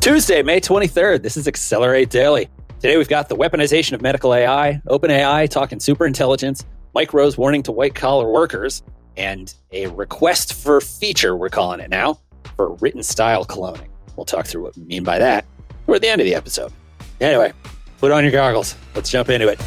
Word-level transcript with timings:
Tuesday, 0.00 0.42
May 0.42 0.62
23rd. 0.62 1.20
This 1.20 1.36
is 1.36 1.46
Accelerate 1.46 2.08
Daily. 2.08 2.48
Today 2.80 2.96
we've 2.96 3.06
got 3.06 3.28
the 3.28 3.36
weaponization 3.36 3.92
of 3.92 4.00
medical 4.00 4.34
AI, 4.34 4.80
OpenAI 4.86 5.46
talking 5.46 5.78
superintelligence, 5.78 6.64
Mike 6.94 7.12
Rose 7.12 7.36
warning 7.36 7.62
to 7.64 7.72
white 7.72 7.94
collar 7.94 8.32
workers, 8.32 8.82
and 9.18 9.54
a 9.72 9.88
request 9.88 10.54
for 10.54 10.80
feature, 10.80 11.36
we're 11.36 11.50
calling 11.50 11.80
it 11.80 11.90
now, 11.90 12.18
for 12.56 12.72
written 12.76 13.02
style 13.02 13.44
cloning. 13.44 13.88
We'll 14.16 14.24
talk 14.24 14.46
through 14.46 14.62
what 14.62 14.74
we 14.74 14.84
mean 14.84 15.04
by 15.04 15.18
that 15.18 15.44
toward 15.84 16.00
the 16.00 16.08
end 16.08 16.22
of 16.22 16.24
the 16.24 16.34
episode. 16.34 16.72
Anyway, 17.20 17.52
put 17.98 18.10
on 18.10 18.24
your 18.24 18.32
goggles. 18.32 18.76
Let's 18.94 19.10
jump 19.10 19.28
into 19.28 19.48
it. 19.48 19.60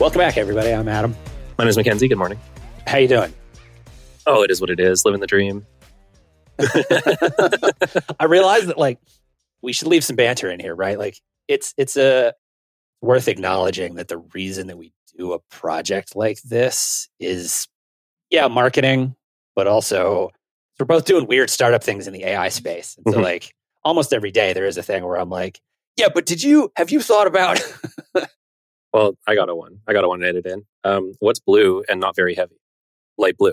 Welcome 0.00 0.18
back, 0.18 0.36
everybody. 0.36 0.70
I'm 0.70 0.88
Adam. 0.88 1.14
My 1.56 1.62
name 1.62 1.68
is 1.68 1.76
Mackenzie. 1.76 2.08
Good 2.08 2.18
morning. 2.18 2.40
How 2.88 2.98
you 2.98 3.06
doing? 3.06 3.32
Oh, 4.26 4.42
it 4.42 4.50
is 4.50 4.60
what 4.60 4.70
it 4.70 4.80
is. 4.80 5.04
Living 5.04 5.20
the 5.20 5.26
dream. 5.26 5.64
I 8.20 8.24
realize 8.26 8.66
that 8.66 8.78
like 8.78 8.98
we 9.62 9.72
should 9.72 9.88
leave 9.88 10.04
some 10.04 10.16
banter 10.16 10.50
in 10.50 10.60
here, 10.60 10.74
right? 10.74 10.98
Like 10.98 11.20
it's 11.48 11.74
it's 11.76 11.96
a 11.96 12.34
worth 13.02 13.28
acknowledging 13.28 13.96
that 13.96 14.08
the 14.08 14.18
reason 14.18 14.66
that 14.68 14.78
we 14.78 14.92
do 15.16 15.32
a 15.32 15.38
project 15.50 16.16
like 16.16 16.40
this 16.42 17.08
is 17.20 17.68
yeah, 18.30 18.48
marketing, 18.48 19.14
but 19.54 19.66
also 19.66 20.30
we're 20.80 20.86
both 20.86 21.04
doing 21.04 21.26
weird 21.26 21.48
startup 21.50 21.82
things 21.84 22.06
in 22.06 22.12
the 22.12 22.24
AI 22.24 22.48
space. 22.48 22.96
And 22.96 23.12
so 23.14 23.20
Mhm. 23.20 23.22
like 23.22 23.54
almost 23.84 24.12
every 24.12 24.30
day 24.32 24.52
there 24.52 24.66
is 24.66 24.76
a 24.76 24.82
thing 24.82 25.04
where 25.04 25.16
I'm 25.18 25.30
like, 25.30 25.60
yeah, 25.96 26.08
but 26.12 26.26
did 26.26 26.42
you 26.42 26.72
have 26.76 26.90
you 26.90 27.00
thought 27.00 27.26
about 27.26 27.60
Well, 28.92 29.14
I 29.26 29.34
got 29.34 29.50
a 29.50 29.54
one. 29.54 29.80
I 29.86 29.92
got 29.92 30.04
a 30.04 30.08
one 30.08 30.20
to 30.20 30.26
edit 30.28 30.46
in. 30.46 30.64
Um, 30.82 31.12
what's 31.20 31.38
blue 31.38 31.84
and 31.88 32.00
not 32.00 32.16
very 32.16 32.34
heavy? 32.34 32.56
Light 33.18 33.36
blue. 33.36 33.52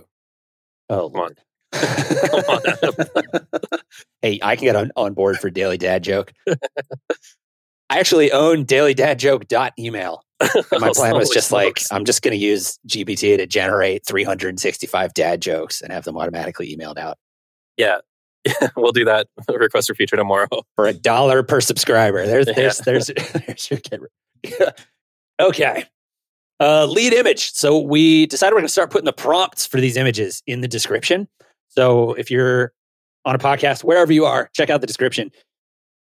Oh 0.93 1.09
Come 1.09 1.21
on. 1.21 1.35
Hey, 4.21 4.39
I 4.41 4.55
can 4.55 4.63
get 4.65 4.75
on, 4.77 4.91
on 4.95 5.13
board 5.13 5.37
for 5.37 5.49
Daily 5.49 5.77
Dad 5.77 6.01
Joke. 6.03 6.31
I 6.47 7.99
actually 7.99 8.31
own 8.31 8.65
dailydadjoke.email. 8.65 10.23
And 10.39 10.81
my 10.81 10.91
plan 10.95 11.15
was 11.15 11.29
just 11.29 11.51
like. 11.51 11.81
I'm 11.91 12.05
just 12.05 12.21
going 12.21 12.31
to 12.31 12.37
use 12.37 12.79
GPT 12.87 13.35
to 13.37 13.45
generate 13.45 14.05
365 14.07 15.13
dad 15.13 15.41
jokes 15.41 15.81
and 15.81 15.91
have 15.91 16.05
them 16.05 16.17
automatically 16.17 16.73
emailed 16.73 16.97
out 16.97 17.17
yeah, 17.77 17.99
we'll 18.75 18.91
do 18.91 19.05
that. 19.05 19.27
Request 19.47 19.87
for 19.87 19.95
feature 19.95 20.15
tomorrow. 20.15 20.47
for 20.75 20.85
a 20.85 20.93
dollar 20.93 21.43
per 21.43 21.61
subscriber. 21.61 22.25
There's, 22.25 22.47
Yeah. 22.47 22.53
there's, 22.53 22.77
there's, 22.79 23.07
there's 23.07 23.71
your 23.71 23.79
get. 23.79 24.79
okay. 25.39 25.85
Uh, 26.63 26.85
lead 26.85 27.11
image. 27.11 27.51
So 27.51 27.77
we 27.77 28.25
decided 28.27 28.53
we're 28.53 28.61
going 28.61 28.67
to 28.67 28.71
start 28.71 28.89
putting 28.89 29.03
the 29.03 29.11
prompts 29.11 29.65
for 29.65 29.81
these 29.81 29.97
images 29.97 30.41
in 30.47 30.61
the 30.61 30.67
description. 30.69 31.27
So 31.67 32.13
if 32.13 32.31
you're 32.31 32.71
on 33.25 33.35
a 33.35 33.37
podcast, 33.37 33.83
wherever 33.83 34.13
you 34.13 34.23
are, 34.23 34.49
check 34.55 34.69
out 34.69 34.79
the 34.79 34.87
description. 34.87 35.29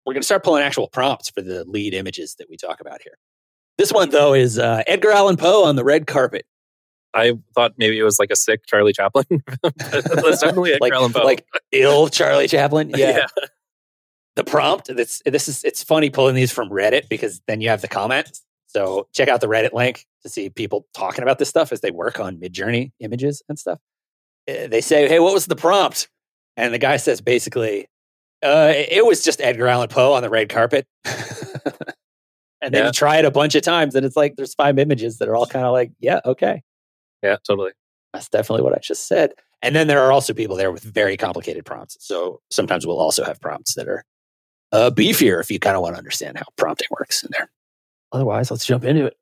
We're 0.04 0.12
going 0.12 0.22
to 0.22 0.26
start 0.26 0.44
pulling 0.44 0.62
actual 0.62 0.86
prompts 0.86 1.30
for 1.30 1.42
the 1.42 1.64
lead 1.64 1.94
images 1.94 2.36
that 2.38 2.48
we 2.48 2.56
talk 2.56 2.80
about 2.80 3.02
here. 3.02 3.14
This 3.76 3.92
one, 3.92 4.10
though, 4.10 4.34
is 4.34 4.56
uh, 4.56 4.84
Edgar 4.86 5.10
Allan 5.10 5.36
Poe 5.36 5.64
on 5.64 5.74
the 5.74 5.82
red 5.82 6.06
carpet. 6.06 6.46
I 7.12 7.32
thought 7.56 7.72
maybe 7.76 7.98
it 7.98 8.04
was 8.04 8.20
like 8.20 8.30
a 8.30 8.36
sick 8.36 8.66
Charlie 8.66 8.92
Chaplin. 8.92 9.24
That's 9.78 10.40
definitely 10.42 10.74
Edgar 10.74 10.80
like, 10.80 10.92
Allan 10.92 11.12
Poe. 11.12 11.24
like 11.24 11.44
ill 11.72 12.06
Charlie 12.06 12.46
Chaplin. 12.46 12.90
Yeah. 12.96 13.10
yeah. 13.10 13.26
the 14.36 14.44
prompt 14.44 14.94
this 14.94 15.22
this 15.24 15.48
is 15.48 15.64
it's 15.64 15.82
funny 15.82 16.10
pulling 16.10 16.36
these 16.36 16.52
from 16.52 16.68
reddit 16.68 17.08
because 17.08 17.40
then 17.48 17.60
you 17.60 17.68
have 17.70 17.80
the 17.80 17.88
comments 17.88 18.45
so 18.66 19.06
check 19.14 19.28
out 19.28 19.40
the 19.40 19.46
reddit 19.48 19.72
link 19.72 20.04
to 20.22 20.28
see 20.28 20.48
people 20.50 20.86
talking 20.94 21.22
about 21.22 21.38
this 21.38 21.48
stuff 21.48 21.72
as 21.72 21.80
they 21.80 21.90
work 21.90 22.18
on 22.20 22.36
midjourney 22.38 22.92
images 23.00 23.42
and 23.48 23.58
stuff 23.58 23.78
Uh, 24.48 24.66
they 24.68 24.80
say 24.80 25.08
hey 25.08 25.18
what 25.20 25.32
was 25.34 25.46
the 25.46 25.56
prompt 25.56 26.08
and 26.56 26.72
the 26.74 26.78
guy 26.78 26.96
says 26.96 27.20
basically 27.20 27.86
uh, 28.44 28.72
it 28.74 29.04
was 29.06 29.22
just 29.24 29.40
edgar 29.40 29.66
allan 29.66 29.88
poe 29.88 30.12
on 30.12 30.22
the 30.22 30.28
red 30.30 30.48
carpet 30.48 30.86
and 31.04 32.72
then 32.74 32.82
Yeah. 32.82 32.86
you 32.86 32.92
try 32.92 33.16
it 33.18 33.24
a 33.24 33.30
bunch 33.30 33.54
of 33.54 33.62
times 33.62 33.94
and 33.94 34.04
it's 34.04 34.16
like 34.16 34.36
there's 34.36 34.54
five 34.54 34.78
images 34.78 35.18
that 35.18 35.28
are 35.28 35.36
all 35.36 35.46
kind 35.46 35.64
of 35.64 35.72
like 35.72 35.90
yeah 36.00 36.20
okay 36.24 36.62
Yeah, 37.22 37.36
totally. 37.46 37.72
that's 38.12 38.28
definitely 38.28 38.62
what 38.62 38.74
I 38.74 38.78
just 38.78 39.06
said. 39.08 39.32
And 39.62 39.74
then 39.74 39.86
there 39.88 40.00
are 40.02 40.12
also 40.12 40.32
people 40.34 40.54
there 40.56 40.70
with 40.70 40.82
very 40.84 41.16
complicated 41.16 41.64
prompts. 41.64 41.96
So 42.00 42.40
sometimes 42.50 42.86
we'll 42.86 43.00
also 43.00 43.24
have 43.24 43.40
prompts 43.40 43.74
that 43.74 43.88
are 43.88 44.04
uh, 44.70 44.90
beefier 44.90 45.40
if 45.40 45.50
you 45.50 45.58
kind 45.58 45.76
of 45.76 45.82
want 45.82 45.94
to 45.94 45.98
understand 45.98 46.36
how 46.38 46.44
prompting 46.56 46.88
works 46.90 47.22
in 47.24 47.30
there. 47.32 47.48
Otherwise, 48.12 48.50
let's 48.50 48.64
jump 48.66 48.84
into 48.84 49.06
it. 49.06 49.16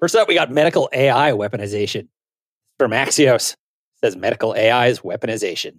First 0.00 0.14
up, 0.14 0.28
we 0.28 0.34
got 0.34 0.50
medical 0.50 0.88
AI 0.92 1.32
weaponization 1.32 2.08
from 2.78 2.90
Axios. 2.90 3.52
It 3.52 3.58
says 4.04 4.16
medical 4.16 4.52
AI's 4.54 5.00
weaponization. 5.00 5.76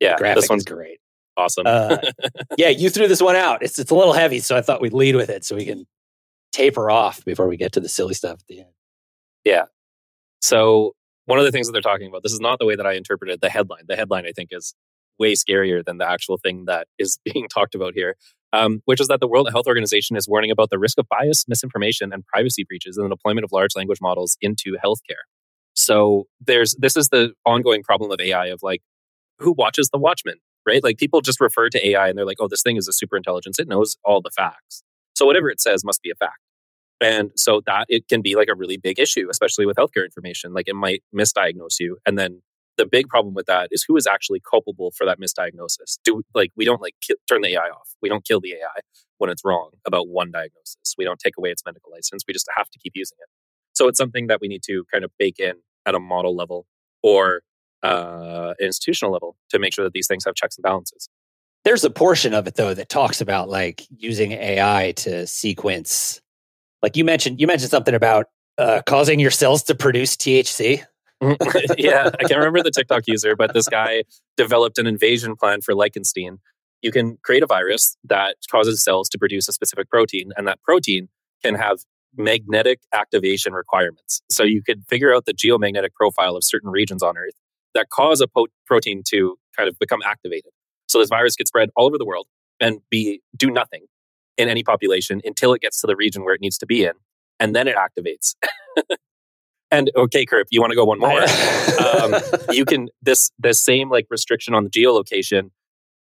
Yeah, 0.00 0.16
Graphic 0.18 0.42
this 0.42 0.48
one's 0.48 0.60
is 0.62 0.66
great. 0.66 0.98
awesome. 1.36 1.66
Uh, 1.66 1.98
yeah, 2.56 2.68
you 2.68 2.90
threw 2.90 3.08
this 3.08 3.20
one 3.20 3.34
out. 3.36 3.62
It's 3.62 3.78
it's 3.78 3.90
a 3.90 3.94
little 3.94 4.12
heavy, 4.12 4.38
so 4.38 4.56
I 4.56 4.62
thought 4.62 4.80
we'd 4.80 4.92
lead 4.92 5.16
with 5.16 5.30
it 5.30 5.44
so 5.44 5.56
we 5.56 5.64
can 5.64 5.84
taper 6.52 6.90
off 6.90 7.24
before 7.24 7.48
we 7.48 7.56
get 7.56 7.72
to 7.72 7.80
the 7.80 7.88
silly 7.88 8.14
stuff 8.14 8.34
at 8.40 8.46
the 8.46 8.60
end. 8.60 8.70
Yeah. 9.44 9.64
So 10.40 10.94
one 11.26 11.38
of 11.38 11.44
the 11.44 11.50
things 11.50 11.66
that 11.66 11.72
they're 11.72 11.82
talking 11.82 12.06
about, 12.08 12.22
this 12.22 12.32
is 12.32 12.40
not 12.40 12.58
the 12.60 12.66
way 12.66 12.76
that 12.76 12.86
I 12.86 12.92
interpreted 12.92 13.40
the 13.40 13.48
headline. 13.48 13.84
The 13.88 13.96
headline, 13.96 14.26
I 14.26 14.32
think, 14.32 14.50
is 14.52 14.74
way 15.18 15.32
scarier 15.32 15.84
than 15.84 15.98
the 15.98 16.08
actual 16.08 16.38
thing 16.38 16.64
that 16.66 16.86
is 16.98 17.18
being 17.32 17.48
talked 17.48 17.74
about 17.74 17.94
here, 17.94 18.16
um, 18.52 18.80
which 18.84 19.00
is 19.00 19.08
that 19.08 19.20
the 19.20 19.28
World 19.28 19.48
Health 19.50 19.66
Organization 19.66 20.16
is 20.16 20.28
warning 20.28 20.50
about 20.50 20.70
the 20.70 20.78
risk 20.78 20.98
of 20.98 21.06
bias, 21.08 21.44
misinformation, 21.48 22.12
and 22.12 22.26
privacy 22.26 22.64
breaches 22.64 22.96
in 22.96 23.04
the 23.04 23.10
deployment 23.10 23.44
of 23.44 23.52
large 23.52 23.74
language 23.76 23.98
models 24.00 24.36
into 24.40 24.76
healthcare. 24.84 25.24
So 25.74 26.26
there's 26.40 26.74
this 26.78 26.96
is 26.96 27.08
the 27.08 27.32
ongoing 27.46 27.82
problem 27.82 28.10
of 28.10 28.20
AI 28.20 28.46
of 28.46 28.60
like 28.62 28.82
who 29.38 29.52
watches 29.52 29.88
the 29.90 29.98
Watchmen, 29.98 30.36
right? 30.66 30.82
Like 30.82 30.98
people 30.98 31.20
just 31.20 31.40
refer 31.40 31.68
to 31.70 31.88
AI 31.88 32.08
and 32.08 32.16
they're 32.16 32.26
like, 32.26 32.38
oh, 32.40 32.48
this 32.48 32.62
thing 32.62 32.76
is 32.76 32.88
a 32.88 32.92
super 32.92 33.16
intelligence. 33.16 33.58
It 33.58 33.68
knows 33.68 33.96
all 34.04 34.20
the 34.20 34.30
facts. 34.30 34.82
So 35.14 35.26
whatever 35.26 35.50
it 35.50 35.60
says 35.60 35.84
must 35.84 36.02
be 36.02 36.10
a 36.10 36.14
fact. 36.14 36.38
And 37.00 37.32
so 37.36 37.62
that 37.66 37.86
it 37.88 38.06
can 38.08 38.22
be 38.22 38.36
like 38.36 38.48
a 38.48 38.54
really 38.54 38.76
big 38.76 39.00
issue, 39.00 39.26
especially 39.28 39.66
with 39.66 39.76
healthcare 39.76 40.04
information. 40.04 40.52
Like 40.52 40.68
it 40.68 40.76
might 40.76 41.02
misdiagnose 41.14 41.80
you. 41.80 41.98
And 42.06 42.16
then 42.16 42.42
the 42.82 42.88
big 42.88 43.08
problem 43.08 43.32
with 43.32 43.46
that 43.46 43.68
is 43.70 43.84
who 43.86 43.96
is 43.96 44.08
actually 44.08 44.40
culpable 44.40 44.90
for 44.90 45.06
that 45.06 45.20
misdiagnosis. 45.20 45.98
Do 46.02 46.22
like 46.34 46.50
we 46.56 46.64
don't 46.64 46.82
like 46.82 46.96
ki- 47.00 47.14
turn 47.28 47.42
the 47.42 47.50
AI 47.50 47.68
off. 47.68 47.90
We 48.02 48.08
don't 48.08 48.24
kill 48.24 48.40
the 48.40 48.54
AI 48.54 48.80
when 49.18 49.30
it's 49.30 49.44
wrong 49.44 49.70
about 49.86 50.08
one 50.08 50.32
diagnosis. 50.32 50.94
We 50.98 51.04
don't 51.04 51.20
take 51.20 51.34
away 51.38 51.50
its 51.50 51.62
medical 51.64 51.92
license. 51.92 52.24
We 52.26 52.34
just 52.34 52.48
have 52.56 52.68
to 52.70 52.78
keep 52.80 52.94
using 52.96 53.18
it. 53.20 53.28
So 53.72 53.86
it's 53.86 53.98
something 53.98 54.26
that 54.26 54.40
we 54.40 54.48
need 54.48 54.64
to 54.64 54.84
kind 54.92 55.04
of 55.04 55.12
bake 55.16 55.38
in 55.38 55.54
at 55.86 55.94
a 55.94 56.00
model 56.00 56.34
level 56.34 56.66
or 57.04 57.42
uh, 57.84 58.54
institutional 58.60 59.12
level 59.12 59.36
to 59.50 59.60
make 59.60 59.72
sure 59.74 59.84
that 59.84 59.92
these 59.92 60.08
things 60.08 60.24
have 60.24 60.34
checks 60.34 60.56
and 60.56 60.64
balances. 60.64 61.08
There's 61.64 61.84
a 61.84 61.90
portion 61.90 62.34
of 62.34 62.48
it 62.48 62.56
though 62.56 62.74
that 62.74 62.88
talks 62.88 63.20
about 63.20 63.48
like 63.48 63.86
using 63.96 64.32
AI 64.32 64.92
to 64.96 65.24
sequence. 65.28 66.20
Like 66.82 66.96
you 66.96 67.04
mentioned, 67.04 67.40
you 67.40 67.46
mentioned 67.46 67.70
something 67.70 67.94
about 67.94 68.26
uh, 68.58 68.82
causing 68.86 69.20
your 69.20 69.30
cells 69.30 69.62
to 69.64 69.76
produce 69.76 70.16
THC. 70.16 70.84
yeah, 71.78 72.10
I 72.18 72.24
can't 72.24 72.38
remember 72.38 72.62
the 72.62 72.72
TikTok 72.74 73.04
user, 73.06 73.36
but 73.36 73.54
this 73.54 73.68
guy 73.68 74.02
developed 74.36 74.78
an 74.78 74.86
invasion 74.86 75.36
plan 75.36 75.60
for 75.60 75.74
Lichtenstein. 75.74 76.38
You 76.82 76.90
can 76.90 77.16
create 77.22 77.44
a 77.44 77.46
virus 77.46 77.96
that 78.04 78.36
causes 78.50 78.82
cells 78.82 79.08
to 79.10 79.18
produce 79.18 79.48
a 79.48 79.52
specific 79.52 79.88
protein, 79.88 80.32
and 80.36 80.48
that 80.48 80.60
protein 80.62 81.08
can 81.44 81.54
have 81.54 81.78
magnetic 82.16 82.80
activation 82.92 83.52
requirements. 83.52 84.20
So 84.30 84.42
you 84.42 84.62
could 84.62 84.84
figure 84.88 85.14
out 85.14 85.24
the 85.24 85.32
geomagnetic 85.32 85.94
profile 85.94 86.36
of 86.36 86.42
certain 86.44 86.70
regions 86.70 87.02
on 87.02 87.16
Earth 87.16 87.34
that 87.74 87.88
cause 87.90 88.20
a 88.20 88.26
po- 88.26 88.48
protein 88.66 89.02
to 89.08 89.36
kind 89.56 89.68
of 89.68 89.78
become 89.78 90.00
activated. 90.04 90.50
So 90.88 90.98
this 90.98 91.08
virus 91.08 91.36
could 91.36 91.46
spread 91.46 91.70
all 91.76 91.86
over 91.86 91.98
the 91.98 92.04
world 92.04 92.26
and 92.60 92.80
be 92.90 93.20
do 93.36 93.50
nothing 93.50 93.84
in 94.36 94.48
any 94.48 94.64
population 94.64 95.20
until 95.24 95.52
it 95.52 95.60
gets 95.60 95.80
to 95.82 95.86
the 95.86 95.94
region 95.94 96.24
where 96.24 96.34
it 96.34 96.40
needs 96.40 96.58
to 96.58 96.66
be 96.66 96.84
in, 96.84 96.92
and 97.38 97.54
then 97.54 97.68
it 97.68 97.76
activates. 97.76 98.34
and 99.72 99.90
okay, 99.96 100.24
Kirk, 100.24 100.46
you 100.50 100.60
want 100.60 100.70
to 100.70 100.76
go 100.76 100.84
one 100.84 101.00
more? 101.00 101.20
um, 102.02 102.14
you 102.50 102.64
can 102.64 102.88
this 103.02 103.30
this 103.38 103.58
same 103.58 103.90
like 103.90 104.06
restriction 104.10 104.54
on 104.54 104.64
the 104.64 104.70
geolocation 104.70 105.50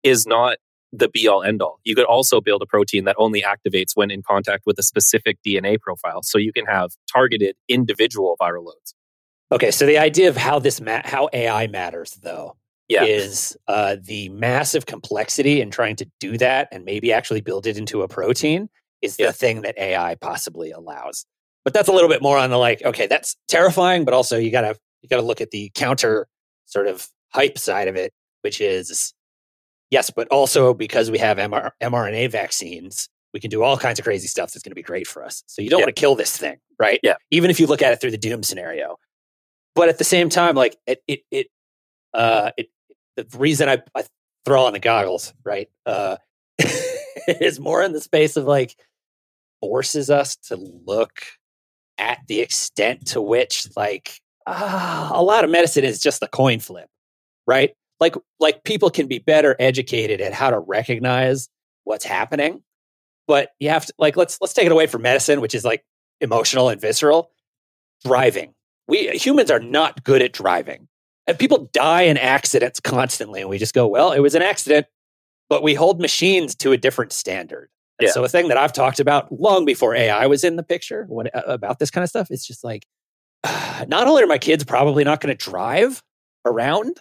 is 0.02 0.26
not 0.26 0.58
the 0.92 1.08
be 1.08 1.28
all 1.28 1.42
end 1.42 1.62
all. 1.62 1.78
You 1.84 1.94
could 1.94 2.04
also 2.06 2.40
build 2.40 2.62
a 2.62 2.66
protein 2.66 3.04
that 3.04 3.14
only 3.18 3.42
activates 3.42 3.92
when 3.94 4.10
in 4.10 4.22
contact 4.22 4.64
with 4.66 4.78
a 4.78 4.82
specific 4.82 5.38
DNA 5.46 5.78
profile. 5.80 6.22
So 6.22 6.36
you 6.36 6.52
can 6.52 6.66
have 6.66 6.90
targeted 7.10 7.54
individual 7.68 8.36
viral 8.40 8.64
loads. 8.64 8.94
okay, 9.52 9.70
so 9.70 9.86
the 9.86 9.98
idea 9.98 10.28
of 10.28 10.36
how 10.36 10.58
this 10.58 10.80
ma- 10.80 11.02
how 11.04 11.28
AI 11.32 11.66
matters 11.68 12.18
though 12.22 12.56
Yeah. 12.88 13.04
is 13.04 13.56
uh, 13.68 13.96
the 14.02 14.28
massive 14.30 14.86
complexity 14.86 15.60
in 15.60 15.70
trying 15.70 15.96
to 15.96 16.06
do 16.18 16.36
that 16.38 16.68
and 16.72 16.84
maybe 16.84 17.12
actually 17.12 17.40
build 17.40 17.66
it 17.66 17.76
into 17.76 18.02
a 18.02 18.08
protein 18.08 18.68
is 19.00 19.16
the 19.16 19.32
thing 19.32 19.62
that 19.62 19.78
AI 19.78 20.16
possibly 20.16 20.72
allows. 20.72 21.24
But 21.70 21.74
that's 21.74 21.88
a 21.88 21.92
little 21.92 22.08
bit 22.08 22.20
more 22.20 22.36
on 22.36 22.50
the 22.50 22.56
like, 22.56 22.82
okay, 22.84 23.06
that's 23.06 23.36
terrifying, 23.46 24.04
but 24.04 24.12
also 24.12 24.36
you 24.36 24.50
gotta 24.50 24.74
you 25.02 25.08
gotta 25.08 25.22
look 25.22 25.40
at 25.40 25.52
the 25.52 25.70
counter 25.76 26.26
sort 26.66 26.88
of 26.88 27.06
hype 27.28 27.58
side 27.58 27.86
of 27.86 27.94
it, 27.94 28.12
which 28.40 28.60
is 28.60 29.14
yes, 29.88 30.10
but 30.10 30.26
also 30.32 30.74
because 30.74 31.12
we 31.12 31.18
have 31.18 31.36
MR- 31.38 31.70
mRNA 31.80 32.28
vaccines, 32.32 33.08
we 33.32 33.38
can 33.38 33.50
do 33.50 33.62
all 33.62 33.76
kinds 33.76 34.00
of 34.00 34.04
crazy 34.04 34.26
stuff 34.26 34.50
that's 34.50 34.64
going 34.64 34.72
to 34.72 34.74
be 34.74 34.82
great 34.82 35.06
for 35.06 35.24
us. 35.24 35.44
So 35.46 35.62
you 35.62 35.70
don't 35.70 35.78
Yeah. 35.78 35.84
want 35.86 35.94
to 35.94 36.00
kill 36.00 36.16
this 36.16 36.36
thing, 36.36 36.56
right? 36.80 36.98
Yeah. 37.04 37.14
Even 37.30 37.50
if 37.50 37.60
you 37.60 37.68
look 37.68 37.82
at 37.82 37.92
it 37.92 38.00
through 38.00 38.10
the 38.10 38.18
doom 38.18 38.42
scenario. 38.42 38.96
But 39.76 39.88
at 39.88 39.98
the 39.98 40.04
same 40.04 40.28
time, 40.28 40.56
like 40.56 40.76
it, 40.88 41.04
it, 41.06 41.20
it, 41.30 41.46
uh, 42.12 42.50
it, 42.56 42.68
the 43.16 43.28
reason 43.38 43.68
I, 43.68 43.80
I 43.94 44.02
throw 44.44 44.64
on 44.64 44.72
the 44.72 44.80
goggles, 44.80 45.32
right, 45.44 45.68
uh, 45.86 46.16
is 47.28 47.60
more 47.60 47.80
in 47.80 47.92
the 47.92 48.00
space 48.00 48.36
of 48.36 48.44
like 48.46 48.74
forces 49.60 50.10
us 50.10 50.34
to 50.48 50.56
look 50.56 51.22
at 52.00 52.18
the 52.26 52.40
extent 52.40 53.06
to 53.08 53.20
which 53.20 53.68
like 53.76 54.20
ah, 54.46 55.10
a 55.14 55.22
lot 55.22 55.44
of 55.44 55.50
medicine 55.50 55.84
is 55.84 56.00
just 56.00 56.22
a 56.22 56.28
coin 56.28 56.58
flip, 56.58 56.88
right? 57.46 57.74
Like, 58.00 58.16
like 58.38 58.64
people 58.64 58.90
can 58.90 59.06
be 59.06 59.18
better 59.18 59.54
educated 59.58 60.20
at 60.20 60.32
how 60.32 60.50
to 60.50 60.58
recognize 60.58 61.48
what's 61.84 62.04
happening, 62.04 62.62
but 63.28 63.50
you 63.60 63.68
have 63.68 63.86
to 63.86 63.94
like 63.98 64.16
let's 64.16 64.38
let's 64.40 64.54
take 64.54 64.66
it 64.66 64.72
away 64.72 64.86
from 64.86 65.02
medicine, 65.02 65.40
which 65.40 65.54
is 65.54 65.64
like 65.64 65.84
emotional 66.20 66.68
and 66.68 66.80
visceral. 66.80 67.30
Driving, 68.04 68.54
we 68.88 69.08
humans 69.10 69.50
are 69.50 69.60
not 69.60 70.02
good 70.04 70.22
at 70.22 70.32
driving, 70.32 70.88
and 71.26 71.38
people 71.38 71.68
die 71.72 72.02
in 72.02 72.16
accidents 72.16 72.80
constantly, 72.80 73.42
and 73.42 73.50
we 73.50 73.58
just 73.58 73.74
go, 73.74 73.86
well, 73.86 74.12
it 74.12 74.20
was 74.20 74.34
an 74.34 74.40
accident, 74.40 74.86
but 75.50 75.62
we 75.62 75.74
hold 75.74 76.00
machines 76.00 76.54
to 76.56 76.72
a 76.72 76.78
different 76.78 77.12
standard. 77.12 77.68
Yeah. 78.00 78.10
So 78.10 78.24
a 78.24 78.28
thing 78.28 78.48
that 78.48 78.56
I've 78.56 78.72
talked 78.72 79.00
about 79.00 79.30
long 79.32 79.64
before 79.64 79.94
AI 79.94 80.26
was 80.26 80.44
in 80.44 80.56
the 80.56 80.62
picture 80.62 81.06
when, 81.08 81.28
about 81.34 81.78
this 81.78 81.90
kind 81.90 82.02
of 82.02 82.08
stuff, 82.08 82.30
it's 82.30 82.46
just 82.46 82.64
like, 82.64 82.86
not 83.88 84.06
only 84.06 84.22
are 84.22 84.26
my 84.26 84.38
kids 84.38 84.64
probably 84.64 85.04
not 85.04 85.20
going 85.20 85.36
to 85.36 85.50
drive 85.50 86.02
around, 86.44 87.00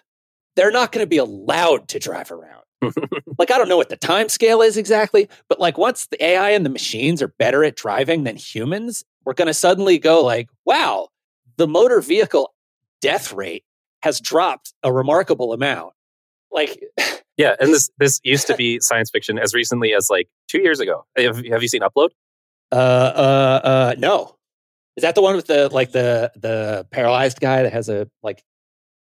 they're 0.56 0.72
not 0.72 0.92
going 0.92 1.04
to 1.04 1.08
be 1.08 1.18
allowed 1.18 1.88
to 1.90 2.00
drive 2.00 2.32
around. 2.32 2.64
like 3.38 3.52
I 3.52 3.58
don't 3.58 3.68
know 3.68 3.78
what 3.78 3.90
the 3.90 3.98
time 3.98 4.30
scale 4.30 4.62
is 4.62 4.78
exactly, 4.78 5.28
but 5.48 5.60
like 5.60 5.78
once 5.78 6.08
the 6.08 6.24
AI 6.24 6.52
and 6.52 6.66
the 6.66 6.70
machines 6.70 7.22
are 7.22 7.28
better 7.28 7.64
at 7.64 7.76
driving 7.76 8.24
than 8.24 8.36
humans, 8.36 9.04
we're 9.26 9.34
going 9.34 9.48
to 9.48 9.54
suddenly 9.54 10.00
go 10.00 10.24
like, 10.24 10.50
wow, 10.66 11.10
the 11.58 11.68
motor 11.68 12.02
vehicle 12.02 12.54
death 13.02 13.34
rate 13.34 13.64
has 14.02 14.20
dropped 14.20 14.74
a 14.84 14.92
remarkable 14.92 15.54
amount. 15.54 15.94
Like 16.52 16.82
Yeah, 17.40 17.56
and 17.62 17.74
this 17.74 17.90
this 17.98 18.20
used 18.26 18.48
to 18.48 18.56
be 18.56 18.82
science 18.82 19.10
fiction 19.10 19.40
as 19.40 19.54
recently 19.54 19.94
as 19.94 20.10
like 20.10 20.28
two 20.50 20.60
years 20.60 20.82
ago. 20.82 21.06
Have, 21.18 21.38
have 21.46 21.62
you 21.62 21.70
seen 21.70 21.82
Upload? 21.82 22.10
Uh, 22.70 22.76
uh, 22.76 23.62
uh, 23.64 23.96
no. 23.98 24.36
Is 24.98 25.04
that 25.04 25.16
the 25.16 25.22
one 25.22 25.38
with 25.38 25.48
the 25.48 25.70
like 25.70 25.94
the 25.94 26.34
the 26.36 26.86
paralyzed 26.92 27.40
guy 27.40 27.64
that 27.64 27.72
has 27.72 27.88
a 27.88 28.10
like 28.22 28.44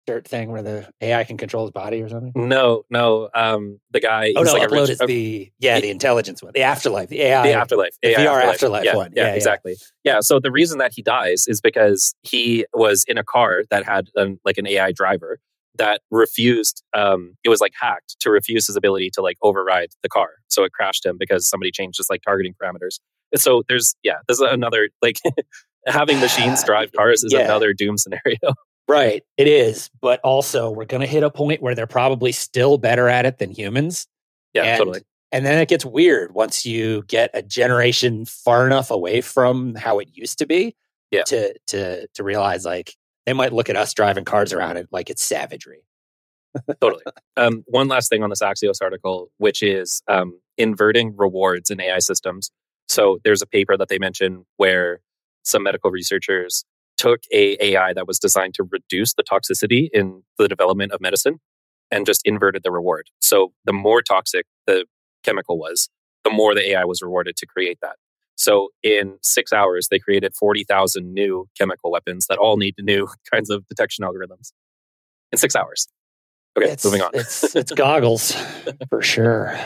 dirt 0.07 0.29
thing 0.29 0.53
where 0.53 0.63
the 0.63 0.89
AI 1.01 1.25
can 1.25 1.37
control 1.37 1.65
his 1.65 1.73
body 1.73 2.01
or 2.01 2.09
something? 2.09 2.31
No, 2.37 2.85
no. 2.91 3.29
Um, 3.35 3.81
the 3.91 3.99
guy. 3.99 4.33
Oh 4.37 4.45
no, 4.45 4.53
like 4.53 4.69
upload 4.69 4.83
rich- 4.83 4.91
is 4.91 4.99
the 5.01 5.51
yeah 5.59 5.81
the 5.81 5.91
intelligence 5.91 6.45
one, 6.45 6.53
the 6.55 6.63
afterlife, 6.63 7.09
the 7.09 7.23
AI. 7.23 7.43
the 7.43 7.55
afterlife, 7.55 7.97
the 8.03 8.11
AI 8.11 8.25
VR 8.25 8.45
afterlife 8.45 8.85
yeah, 8.85 8.95
one. 8.95 9.11
Yeah, 9.17 9.25
Yeah, 9.25 9.29
yeah. 9.31 9.35
exactly. 9.35 9.77
Yeah. 10.05 10.21
So 10.21 10.39
the 10.39 10.53
reason 10.53 10.79
that 10.79 10.93
he 10.95 11.03
dies 11.03 11.49
is 11.49 11.61
because 11.61 12.15
he 12.23 12.67
was 12.73 13.03
in 13.09 13.19
a 13.19 13.25
car 13.25 13.65
that 13.71 13.85
had 13.85 14.11
an, 14.15 14.39
like 14.45 14.59
an 14.59 14.69
AI 14.69 14.93
driver 14.93 15.41
that 15.77 16.01
refused. 16.11 16.83
Um, 16.95 17.35
it 17.45 17.49
was 17.49 17.61
like 17.61 17.73
hacked 17.81 18.17
to 18.21 18.31
refuse 18.31 18.67
his 18.67 18.77
ability 18.77 19.11
to 19.15 19.23
like 19.23 19.39
override 19.43 19.91
the 20.03 20.09
car, 20.09 20.29
so 20.49 20.65
it 20.65 20.73
crashed 20.73 21.05
him 21.07 21.17
because 21.19 21.47
somebody 21.47 21.71
changed 21.71 21.99
his 21.99 22.09
like 22.11 22.23
targeting 22.23 22.55
parameters. 22.61 22.99
So 23.37 23.63
there's 23.69 23.95
yeah, 24.03 24.17
there's 24.29 24.41
another 24.41 24.91
like 25.01 25.19
having 25.87 26.21
machines 26.21 26.63
drive 26.65 26.93
cars 26.93 27.25
is 27.25 27.33
Yeah. 27.33 27.41
another 27.41 27.73
doom 27.73 27.97
scenario. 27.99 28.39
Right, 28.89 29.23
it 29.37 29.47
is, 29.47 29.89
but 30.03 30.19
also 30.25 30.69
we're 30.69 30.85
going 30.87 31.01
to 31.03 31.07
hit 31.07 31.23
a 31.23 31.31
point 31.31 31.63
where 31.63 31.75
they're 31.75 31.87
probably 31.87 32.33
still 32.33 32.79
better 32.79 33.09
at 33.09 33.25
it 33.25 33.39
than 33.39 33.51
humans. 33.53 34.09
yeah, 34.55 34.65
and, 34.65 34.79
totally. 34.79 35.01
And 35.31 35.47
then 35.47 35.59
it 35.63 35.69
gets 35.69 35.85
weird 35.85 36.35
once 36.35 36.67
you 36.67 37.05
get 37.07 37.31
a 37.33 37.43
generation 37.43 38.27
far 38.27 38.67
enough 38.67 38.91
away 38.91 39.21
from 39.21 39.77
how 39.77 40.01
it 40.01 40.09
used 40.13 40.37
to 40.39 40.47
be 40.47 40.75
Yeah. 41.13 41.23
to 41.29 41.55
to 41.69 42.09
to 42.09 42.25
realize 42.25 42.65
like 42.65 42.95
they 43.27 43.33
might 43.33 43.53
look 43.53 43.69
at 43.71 43.77
us 43.77 43.95
driving 43.95 44.25
cars 44.25 44.53
around 44.53 44.77
it 44.77 44.89
like 44.91 45.11
it's 45.11 45.23
savagery. 45.23 45.85
totally. 46.81 47.03
Um, 47.37 47.65
one 47.67 47.89
last 47.89 48.09
thing 48.09 48.23
on 48.23 48.31
this 48.31 48.43
Axios 48.43 48.83
article, 48.83 49.31
which 49.39 49.63
is 49.63 50.03
um, 50.09 50.39
inverting 50.59 51.15
rewards 51.17 51.71
in 51.71 51.81
AI 51.81 51.99
systems. 51.99 52.51
So 52.89 53.19
there's 53.25 53.43
a 53.43 53.47
paper 53.47 53.77
that 53.77 53.89
they 53.89 53.99
mention 53.99 54.45
where 54.57 55.01
some 55.45 55.63
medical 55.63 55.91
researchers 55.91 56.65
took 56.99 57.23
a 57.33 57.57
AI 57.65 57.93
that 57.95 58.07
was 58.07 58.19
designed 58.19 58.55
to 58.55 58.65
reduce 58.71 59.15
the 59.15 59.23
toxicity 59.23 59.89
in 59.93 60.23
the 60.39 60.47
development 60.47 60.93
of 60.93 61.01
medicine 61.01 61.41
and 61.91 62.07
just 62.07 62.23
inverted 62.25 62.63
the 62.63 62.71
reward. 62.71 63.09
So 63.21 63.53
the 63.65 63.73
more 63.73 64.03
toxic 64.03 64.47
the 64.67 64.87
chemical 65.25 65.59
was, 65.59 65.89
the 66.25 66.31
more 66.31 66.55
the 66.55 66.71
AI 66.71 66.85
was 66.85 67.03
rewarded 67.03 67.37
to 67.37 67.47
create 67.47 67.79
that. 67.83 67.97
So 68.43 68.71
in 68.83 69.19
six 69.23 69.53
hours, 69.53 69.87
they 69.89 70.01
created 70.01 70.35
40,000 70.35 71.15
new 71.15 71.47
chemical 71.57 71.93
weapons 71.93 72.27
that 72.27 72.39
all 72.39 72.57
need 72.57 72.75
new 72.81 73.07
kinds 73.33 73.51
of 73.51 73.65
detection 73.69 74.05
algorithms. 74.05 74.51
In 75.31 75.39
six 75.39 75.55
hours. 75.55 75.87
Okay, 76.59 76.71
it's, 76.73 76.85
moving 76.85 77.03
on. 77.03 77.11
it's 77.15 77.55
it's 77.55 77.71
goggles 77.71 78.33
for 78.91 79.01
sure. 79.01 79.57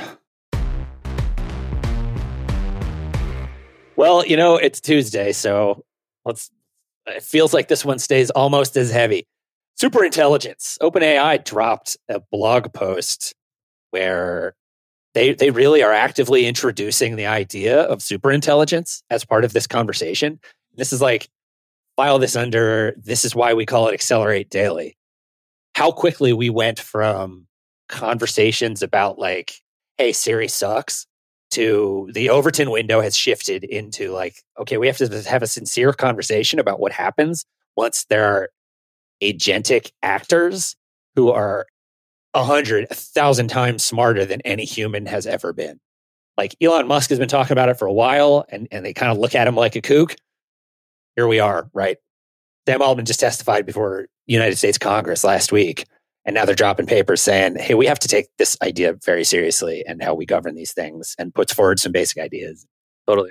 Well, 3.97 4.27
you 4.27 4.37
know, 4.37 4.57
it's 4.57 4.83
Tuesday, 4.83 5.33
so 5.33 5.83
let's 6.27 6.51
it 7.07 7.23
feels 7.23 7.55
like 7.55 7.69
this 7.69 7.83
one 7.83 7.99
stays 7.99 8.29
almost 8.29 8.77
as 8.77 8.91
heavy. 8.91 9.27
Superintelligence. 9.81 10.77
OpenAI 10.83 11.43
dropped 11.43 11.97
a 12.11 12.21
blog 12.31 12.75
post 12.75 13.35
where 13.91 14.55
they 15.17 15.33
they 15.33 15.51
really 15.51 15.83
are 15.83 15.93
actively 15.93 16.47
introducing 16.47 17.17
the 17.17 17.27
idea 17.27 17.83
of 17.83 17.99
superintelligence 17.99 19.03
as 19.11 19.25
part 19.25 19.45
of 19.45 19.53
this 19.53 19.67
conversation. 19.67 20.39
This 20.77 20.93
is 20.93 21.01
like 21.01 21.29
file 21.97 22.19
this 22.19 22.37
under 22.37 22.95
this 22.97 23.25
is 23.25 23.35
why 23.35 23.55
we 23.55 23.65
call 23.65 23.89
it 23.89 23.95
accelerate 23.95 24.51
daily 24.51 24.97
how 25.77 25.93
quickly 25.93 26.33
we 26.33 26.49
went 26.49 26.81
from 26.81 27.47
conversations 27.91 28.83
about 28.83 29.19
like, 29.19 29.61
hey, 29.99 30.11
Siri 30.11 30.49
sucks 30.49 31.07
to 31.51 32.09
the 32.15 32.31
Overton 32.31 32.71
window 32.71 33.03
has 33.03 33.15
shifted 33.15 33.63
into 33.63 34.11
like, 34.11 34.43
okay, 34.59 34.79
we 34.79 34.87
have 34.87 34.97
to 34.97 35.23
have 35.29 35.43
a 35.43 35.47
sincere 35.47 35.93
conversation 35.93 36.59
about 36.59 36.81
what 36.81 36.93
happens 36.93 37.45
once 37.77 38.07
there 38.09 38.25
are 38.25 38.49
agentic 39.23 39.91
actors 40.03 40.77
who 41.15 41.31
are 41.31 41.67
a 42.37 42.45
hundred, 42.45 42.87
a 42.91 42.95
thousand 42.95 43.49
times 43.49 43.83
smarter 43.83 44.27
than 44.27 44.43
any 44.43 44.67
human 44.67 45.07
has 45.07 45.27
ever 45.27 45.55
been. 45.55 45.81
Like 46.37 46.55
Elon 46.61 46.87
Musk 46.87 47.09
has 47.09 47.19
been 47.19 47.29
talking 47.29 47.53
about 47.53 47.71
it 47.71 47.79
for 47.79 47.87
a 47.87 47.93
while 47.93 48.45
and, 48.51 48.69
and 48.71 48.85
they 48.85 48.93
kind 48.93 49.11
of 49.11 49.17
look 49.17 49.35
at 49.35 49.49
him 49.49 49.57
like 49.57 49.75
a 49.75 49.81
kook. 49.81 50.15
Here 51.17 51.27
we 51.27 51.41
are, 51.41 51.71
right? 51.73 51.97
Sam 52.69 52.83
Altman 52.83 53.07
just 53.07 53.21
testified 53.21 53.65
before 53.65 54.09
United 54.27 54.57
States 54.57 54.77
Congress 54.77 55.25
last 55.25 55.51
week, 55.51 55.87
and 56.27 56.35
now 56.35 56.45
they're 56.45 56.55
dropping 56.55 56.87
papers 56.87 57.23
saying, 57.23 57.57
"Hey, 57.57 57.75
we 57.75 57.87
have 57.87 58.01
to 58.01 58.09
take 58.09 58.27
this 58.37 58.57
idea 58.61 58.95
very 59.05 59.25
seriously 59.25 59.85
and 59.87 60.03
how 60.03 60.15
we 60.15 60.27
govern 60.27 60.57
these 60.57 60.73
things," 60.73 61.15
and 61.19 61.35
puts 61.35 61.55
forward 61.55 61.79
some 61.79 61.93
basic 61.93 62.19
ideas. 62.19 62.67
Totally. 63.07 63.31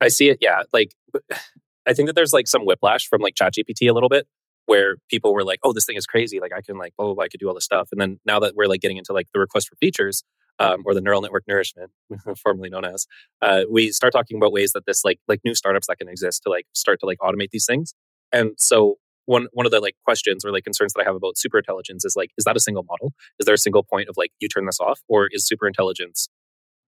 I 0.00 0.08
see 0.08 0.30
it. 0.30 0.38
Yeah. 0.40 0.62
Like, 0.72 0.94
I 1.86 1.92
think 1.92 2.08
that 2.08 2.14
there's 2.14 2.32
like 2.32 2.48
some 2.48 2.64
whiplash 2.64 3.06
from 3.06 3.20
like 3.20 3.34
ChatGPT 3.34 3.88
a 3.88 3.92
little 3.92 4.08
bit 4.08 4.26
where 4.66 4.96
people 5.08 5.34
were 5.34 5.44
like, 5.44 5.60
oh, 5.62 5.72
this 5.72 5.84
thing 5.84 5.96
is 5.96 6.06
crazy. 6.06 6.40
Like, 6.40 6.52
I 6.52 6.60
can 6.60 6.78
like, 6.78 6.94
oh, 6.98 7.18
I 7.20 7.28
could 7.28 7.40
do 7.40 7.48
all 7.48 7.54
this 7.54 7.64
stuff. 7.64 7.88
And 7.92 8.00
then 8.00 8.20
now 8.24 8.38
that 8.40 8.54
we're 8.54 8.66
like 8.66 8.80
getting 8.80 8.96
into 8.96 9.12
like 9.12 9.28
the 9.32 9.40
request 9.40 9.68
for 9.68 9.76
features 9.76 10.22
um, 10.58 10.82
or 10.84 10.94
the 10.94 11.00
neural 11.00 11.22
network 11.22 11.44
nourishment, 11.48 11.90
formerly 12.42 12.70
known 12.70 12.84
as, 12.84 13.06
uh, 13.40 13.62
we 13.70 13.90
start 13.90 14.12
talking 14.12 14.36
about 14.36 14.52
ways 14.52 14.72
that 14.72 14.86
this 14.86 15.04
like, 15.04 15.18
like 15.28 15.40
new 15.44 15.54
startups 15.54 15.88
that 15.88 15.98
can 15.98 16.08
exist 16.08 16.42
to 16.44 16.50
like 16.50 16.66
start 16.74 17.00
to 17.00 17.06
like 17.06 17.18
automate 17.18 17.50
these 17.50 17.66
things. 17.66 17.94
And 18.32 18.52
so 18.58 18.96
one, 19.26 19.48
one 19.52 19.66
of 19.66 19.72
the 19.72 19.80
like 19.80 19.94
questions 20.04 20.44
or 20.44 20.52
like 20.52 20.64
concerns 20.64 20.92
that 20.92 21.00
I 21.00 21.04
have 21.04 21.16
about 21.16 21.38
super 21.38 21.58
intelligence 21.58 22.04
is 22.04 22.16
like, 22.16 22.30
is 22.38 22.44
that 22.44 22.56
a 22.56 22.60
single 22.60 22.84
model? 22.84 23.12
Is 23.38 23.46
there 23.46 23.54
a 23.54 23.58
single 23.58 23.82
point 23.82 24.08
of 24.08 24.16
like, 24.16 24.32
you 24.40 24.48
turn 24.48 24.66
this 24.66 24.80
off 24.80 25.00
or 25.08 25.28
is 25.30 25.46
super 25.46 25.66
intelligence 25.66 26.28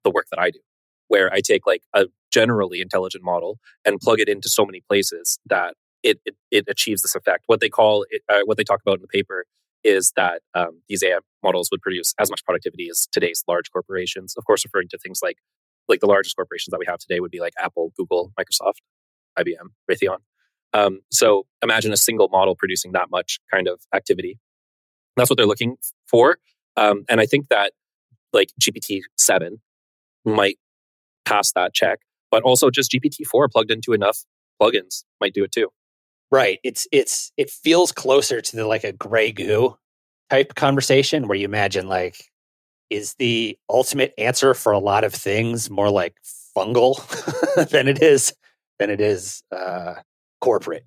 the 0.04 0.10
work 0.10 0.26
that 0.30 0.38
I 0.38 0.50
do? 0.50 0.60
where 1.08 1.32
I 1.32 1.40
take 1.40 1.66
like 1.66 1.82
a 1.94 2.06
generally 2.30 2.80
intelligent 2.80 3.24
model 3.24 3.58
and 3.84 4.00
plug 4.00 4.20
it 4.20 4.28
into 4.28 4.48
so 4.48 4.64
many 4.64 4.80
places 4.88 5.38
that 5.46 5.74
it 6.04 6.20
it, 6.24 6.36
it 6.52 6.64
achieves 6.68 7.02
this 7.02 7.16
effect. 7.16 7.44
What 7.46 7.60
they 7.60 7.68
call 7.68 8.06
it, 8.10 8.22
uh, 8.28 8.40
what 8.44 8.56
they 8.56 8.64
talk 8.64 8.80
about 8.80 8.96
in 8.96 9.02
the 9.02 9.08
paper 9.08 9.46
is 9.82 10.12
that 10.16 10.40
um, 10.54 10.80
these 10.88 11.02
AI 11.02 11.18
models 11.42 11.68
would 11.72 11.82
produce 11.82 12.14
as 12.20 12.30
much 12.30 12.44
productivity 12.44 12.88
as 12.88 13.08
today's 13.10 13.42
large 13.48 13.70
corporations. 13.72 14.34
Of 14.36 14.44
course, 14.44 14.64
referring 14.64 14.88
to 14.88 14.98
things 14.98 15.20
like 15.22 15.38
like 15.88 16.00
the 16.00 16.06
largest 16.06 16.36
corporations 16.36 16.70
that 16.70 16.78
we 16.78 16.86
have 16.86 16.98
today 16.98 17.20
would 17.20 17.30
be 17.30 17.40
like 17.40 17.52
Apple, 17.62 17.92
Google, 17.96 18.32
Microsoft, 18.38 18.80
IBM, 19.38 19.72
Raytheon. 19.90 20.18
Um, 20.72 21.00
so 21.10 21.46
imagine 21.62 21.92
a 21.92 21.96
single 21.96 22.28
model 22.28 22.54
producing 22.56 22.92
that 22.92 23.10
much 23.10 23.38
kind 23.52 23.68
of 23.68 23.80
activity. 23.94 24.38
That's 25.16 25.30
what 25.30 25.36
they're 25.36 25.46
looking 25.46 25.76
for, 26.08 26.38
um, 26.76 27.04
and 27.08 27.20
I 27.20 27.26
think 27.26 27.48
that 27.48 27.72
like 28.32 28.50
GPT 28.60 29.02
seven 29.16 29.60
might 30.24 30.58
pass 31.24 31.52
that 31.52 31.74
check, 31.74 32.00
but 32.30 32.42
also 32.42 32.70
just 32.70 32.90
GPT-4 32.90 33.50
plugged 33.50 33.70
into 33.70 33.92
enough 33.92 34.24
plugins 34.60 35.04
might 35.20 35.34
do 35.34 35.44
it 35.44 35.52
too. 35.52 35.68
Right. 36.34 36.58
It's 36.64 36.88
it's 36.90 37.30
it 37.36 37.48
feels 37.48 37.92
closer 37.92 38.40
to 38.40 38.56
the 38.56 38.66
like 38.66 38.82
a 38.82 38.90
gray 38.90 39.30
goo 39.30 39.76
type 40.30 40.56
conversation 40.56 41.28
where 41.28 41.38
you 41.38 41.44
imagine 41.44 41.86
like 41.86 42.24
is 42.90 43.14
the 43.20 43.56
ultimate 43.70 44.12
answer 44.18 44.52
for 44.52 44.72
a 44.72 44.80
lot 44.80 45.04
of 45.04 45.14
things 45.14 45.70
more 45.70 45.90
like 45.90 46.16
fungal 46.56 46.96
than 47.70 47.86
it 47.86 48.02
is 48.02 48.34
than 48.80 48.90
it 48.90 49.00
is 49.00 49.44
uh, 49.52 49.94
corporate. 50.40 50.84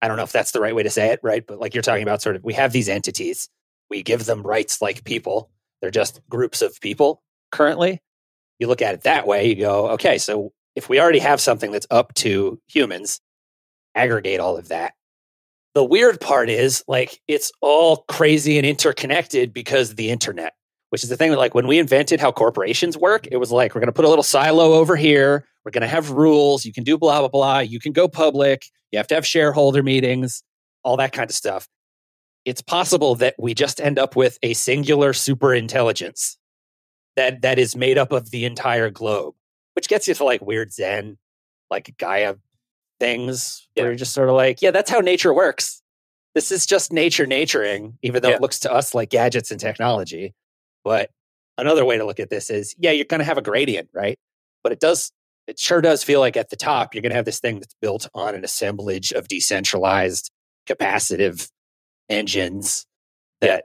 I 0.00 0.08
don't 0.08 0.16
know 0.16 0.22
if 0.22 0.32
that's 0.32 0.52
the 0.52 0.60
right 0.62 0.74
way 0.74 0.84
to 0.84 0.88
say 0.88 1.08
it, 1.10 1.20
right? 1.22 1.46
But 1.46 1.60
like 1.60 1.74
you're 1.74 1.82
talking 1.82 2.02
about, 2.02 2.22
sort 2.22 2.36
of, 2.36 2.42
we 2.42 2.54
have 2.54 2.72
these 2.72 2.88
entities, 2.88 3.50
we 3.90 4.02
give 4.02 4.24
them 4.24 4.42
rights 4.42 4.80
like 4.80 5.04
people. 5.04 5.50
They're 5.82 5.90
just 5.90 6.22
groups 6.30 6.62
of 6.62 6.80
people 6.80 7.22
currently. 7.50 8.00
You 8.58 8.68
look 8.68 8.80
at 8.80 8.94
it 8.94 9.02
that 9.02 9.26
way, 9.26 9.48
you 9.48 9.56
go, 9.56 9.90
okay, 9.90 10.16
so 10.16 10.54
if 10.74 10.88
we 10.88 10.98
already 10.98 11.18
have 11.18 11.42
something 11.42 11.72
that's 11.72 11.86
up 11.90 12.14
to 12.14 12.58
humans, 12.68 13.20
aggregate 13.94 14.40
all 14.40 14.56
of 14.56 14.68
that. 14.68 14.94
The 15.74 15.84
weird 15.84 16.20
part 16.20 16.50
is 16.50 16.84
like 16.86 17.20
it's 17.28 17.50
all 17.60 18.04
crazy 18.08 18.58
and 18.58 18.66
interconnected 18.66 19.52
because 19.52 19.90
of 19.90 19.96
the 19.96 20.10
internet, 20.10 20.52
which 20.90 21.02
is 21.02 21.08
the 21.08 21.16
thing 21.16 21.30
that 21.30 21.38
like 21.38 21.54
when 21.54 21.66
we 21.66 21.78
invented 21.78 22.20
how 22.20 22.30
corporations 22.30 22.98
work, 22.98 23.26
it 23.30 23.38
was 23.38 23.50
like 23.50 23.74
we're 23.74 23.80
going 23.80 23.88
to 23.88 23.92
put 23.92 24.04
a 24.04 24.08
little 24.08 24.22
silo 24.22 24.74
over 24.74 24.96
here, 24.96 25.46
we're 25.64 25.70
going 25.70 25.82
to 25.82 25.88
have 25.88 26.10
rules, 26.10 26.66
you 26.66 26.72
can 26.72 26.84
do 26.84 26.98
blah 26.98 27.20
blah 27.20 27.28
blah, 27.28 27.58
you 27.60 27.80
can 27.80 27.92
go 27.92 28.06
public, 28.06 28.66
you 28.90 28.98
have 28.98 29.06
to 29.08 29.14
have 29.14 29.26
shareholder 29.26 29.82
meetings, 29.82 30.42
all 30.84 30.98
that 30.98 31.12
kind 31.12 31.30
of 31.30 31.34
stuff. 31.34 31.66
It's 32.44 32.60
possible 32.60 33.14
that 33.16 33.34
we 33.38 33.54
just 33.54 33.80
end 33.80 33.98
up 33.98 34.14
with 34.14 34.38
a 34.42 34.52
singular 34.54 35.12
super 35.12 35.54
intelligence 35.54 36.36
that 37.16 37.42
that 37.42 37.58
is 37.58 37.76
made 37.76 37.98
up 37.98 38.12
of 38.12 38.30
the 38.30 38.44
entire 38.44 38.90
globe, 38.90 39.34
which 39.74 39.88
gets 39.88 40.08
you 40.08 40.14
to 40.14 40.24
like 40.24 40.42
weird 40.42 40.72
Zen, 40.72 41.18
like 41.70 41.94
Gaia 41.98 42.34
things 43.02 43.66
yeah. 43.74 43.82
where 43.82 43.90
you're 43.90 43.98
just 43.98 44.14
sort 44.14 44.28
of 44.28 44.36
like, 44.36 44.62
yeah, 44.62 44.70
that's 44.70 44.88
how 44.88 45.00
nature 45.00 45.34
works. 45.34 45.82
This 46.34 46.52
is 46.52 46.66
just 46.66 46.92
nature 46.92 47.26
naturing, 47.26 47.98
even 48.02 48.22
though 48.22 48.28
yeah. 48.28 48.36
it 48.36 48.40
looks 48.40 48.60
to 48.60 48.72
us 48.72 48.94
like 48.94 49.10
gadgets 49.10 49.50
and 49.50 49.58
technology. 49.58 50.34
But 50.84 51.10
another 51.58 51.84
way 51.84 51.98
to 51.98 52.04
look 52.04 52.20
at 52.20 52.30
this 52.30 52.48
is, 52.48 52.76
yeah, 52.78 52.92
you're 52.92 53.04
going 53.04 53.18
to 53.18 53.24
have 53.24 53.38
a 53.38 53.42
gradient, 53.42 53.88
right? 53.92 54.18
But 54.62 54.72
it 54.72 54.78
does, 54.78 55.10
it 55.48 55.58
sure 55.58 55.80
does 55.80 56.04
feel 56.04 56.20
like 56.20 56.36
at 56.36 56.50
the 56.50 56.56
top, 56.56 56.94
you're 56.94 57.02
going 57.02 57.10
to 57.10 57.16
have 57.16 57.24
this 57.24 57.40
thing 57.40 57.58
that's 57.58 57.74
built 57.82 58.08
on 58.14 58.36
an 58.36 58.44
assemblage 58.44 59.10
of 59.12 59.26
decentralized 59.26 60.30
capacitive 60.68 61.50
engines 62.08 62.86
that. 63.40 63.64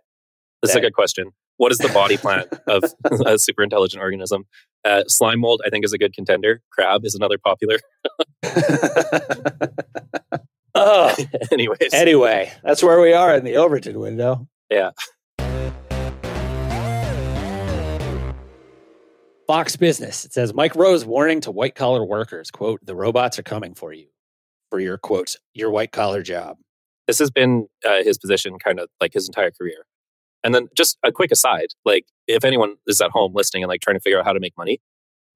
That's 0.64 0.74
that, 0.74 0.80
a 0.80 0.82
good 0.82 0.96
question. 0.96 1.32
What 1.58 1.72
is 1.72 1.80
the 1.80 1.90
body 1.90 2.18
plan 2.18 2.46
of 2.68 2.84
a 3.26 3.38
super 3.38 3.64
intelligent 3.64 4.02
organism? 4.02 4.46
Uh, 4.86 5.04
slime 5.08 5.40
mold, 5.40 5.62
I 5.66 5.70
think, 5.70 5.84
is 5.86 5.92
a 5.92 5.98
good 5.98 6.14
contender. 6.14 6.62
Crab 6.72 7.04
is 7.04 7.16
another 7.16 7.38
popular. 7.38 7.78
oh, 10.76 11.16
anyways. 11.52 11.94
Anyway, 11.94 12.52
that's 12.64 12.84
where 12.84 13.02
we 13.02 13.12
are 13.14 13.36
in 13.36 13.44
the 13.44 13.56
Overton 13.56 14.00
window. 14.00 14.48
Yeah. 14.70 14.92
Fox 19.48 19.76
Business. 19.78 20.26
It 20.26 20.34
says 20.34 20.54
Mike 20.54 20.76
Rose 20.76 21.06
warning 21.06 21.42
to 21.42 21.52
white 21.52 21.74
collar 21.74 22.06
workers, 22.06 22.52
quote, 22.52 22.80
the 22.84 22.96
robots 22.96 23.40
are 23.40 23.44
coming 23.44 23.74
for 23.74 23.94
you, 23.94 24.08
for 24.70 24.80
your 24.80 24.98
quotes, 24.98 25.38
your 25.54 25.72
white 25.72 25.92
collar 25.92 26.22
job. 26.22 26.58
This 27.08 27.18
has 27.20 27.32
been 27.32 27.68
uh, 27.86 28.04
his 28.04 28.18
position 28.18 28.60
kind 28.60 28.80
of 28.80 28.90
like 29.00 29.14
his 29.14 29.28
entire 29.28 29.52
career. 29.52 29.86
And 30.44 30.54
then 30.54 30.68
just 30.76 30.98
a 31.04 31.12
quick 31.12 31.32
aside, 31.32 31.68
like 31.86 32.06
if 32.28 32.44
anyone 32.44 32.76
is 32.88 33.02
at 33.02 33.12
home 33.12 33.34
listening 33.34 33.64
and 33.64 33.70
like 33.70 33.82
trying 33.82 33.96
to 33.96 34.02
figure 34.02 34.20
out 34.20 34.26
how 34.26 34.34
to 34.34 34.40
make 34.40 34.54
money, 34.58 34.80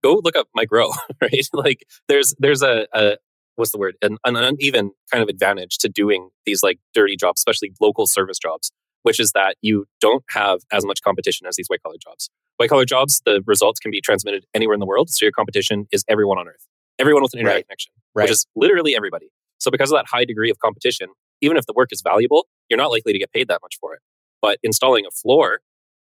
go 0.04 0.22
look 0.24 0.36
up 0.36 0.48
Mike 0.56 0.70
Rowe, 0.72 0.92
right? 1.22 1.48
like 1.54 1.84
there's 2.08 2.36
there's 2.40 2.62
a, 2.62 2.88
a 2.94 3.18
what's 3.56 3.72
the 3.72 3.78
word? 3.78 3.96
An, 4.02 4.18
an 4.26 4.36
uneven 4.36 4.92
kind 5.12 5.22
of 5.22 5.30
advantage 5.30 5.78
to 5.80 5.90
doing 5.90 6.30
these 6.46 6.64
like 6.64 6.80
dirty 6.94 7.16
jobs, 7.16 7.40
especially 7.40 7.74
local 7.82 8.08
service 8.08 8.40
jobs, 8.40 8.72
which 9.04 9.20
is 9.20 9.32
that 9.34 9.56
you 9.62 9.86
don't 10.00 10.24
have 10.30 10.60
as 10.72 10.86
much 10.86 11.02
competition 11.02 11.48
as 11.48 11.56
these 11.56 11.68
white 11.68 11.82
collar 11.84 11.98
jobs. 12.02 12.30
White 12.58 12.70
collar 12.70 12.86
jobs, 12.86 13.22
the 13.26 13.42
results 13.46 13.80
can 13.80 13.92
be 13.92 14.02
transmitted 14.02 14.46
anywhere 14.54 14.74
in 14.74 14.80
the 14.80 14.86
world. 14.86 15.10
So 15.10 15.26
your 15.26 15.32
competition 15.32 15.88
is 15.92 16.04
everyone 16.08 16.38
on 16.38 16.48
earth, 16.48 16.68
everyone 17.00 17.24
with 17.24 17.34
an 17.34 17.40
internet 17.40 17.58
right. 17.58 17.68
connection, 17.68 17.92
right. 18.14 18.24
which 18.24 18.32
is 18.32 18.46
literally 18.56 18.96
everybody. 18.96 19.30
So 19.60 19.72
because 19.72 19.92
of 19.92 19.98
that 19.98 20.06
high 20.08 20.26
degree 20.26 20.50
of 20.50 20.60
competition, 20.60 21.10
even 21.42 21.58
if 21.58 21.66
the 21.66 21.74
work 21.76 21.90
is 21.92 22.02
valuable, 22.02 22.48
you're 22.70 22.78
not 22.78 22.92
likely 22.92 23.14
to 23.14 23.20
get 23.20 23.32
paid 23.32 23.48
that 23.48 23.60
much 23.62 23.78
for 23.80 23.96
it. 23.96 24.02
But 24.42 24.60
installing 24.64 25.06
a 25.06 25.12
floor, 25.12 25.60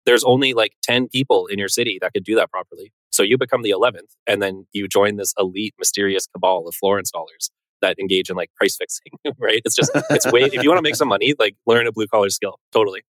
there's 0.06 0.24
only 0.24 0.54
like 0.54 0.74
10 0.82 1.08
people 1.08 1.46
in 1.46 1.58
your 1.58 1.68
city 1.68 1.98
that 2.00 2.12
could 2.12 2.24
do 2.24 2.34
that 2.36 2.50
properly. 2.50 2.92
So 3.10 3.22
you 3.22 3.38
become 3.38 3.62
the 3.62 3.70
11th, 3.70 4.14
and 4.26 4.42
then 4.42 4.66
you 4.72 4.86
join 4.86 5.16
this 5.16 5.34
elite, 5.38 5.74
mysterious 5.78 6.26
cabal 6.26 6.66
of 6.68 6.74
floor 6.74 7.00
installers 7.00 7.50
that 7.80 7.98
engage 7.98 8.28
in 8.28 8.36
like 8.36 8.50
price 8.54 8.76
fixing, 8.76 9.12
right? 9.38 9.62
It's 9.64 9.74
just, 9.74 9.90
it's 10.10 10.30
way, 10.30 10.42
if 10.42 10.62
you 10.62 10.68
want 10.68 10.78
to 10.78 10.82
make 10.82 10.96
some 10.96 11.08
money, 11.08 11.34
like 11.38 11.56
learn 11.66 11.86
a 11.86 11.92
blue 11.92 12.06
collar 12.06 12.30
skill. 12.30 12.58
Totally. 12.72 13.02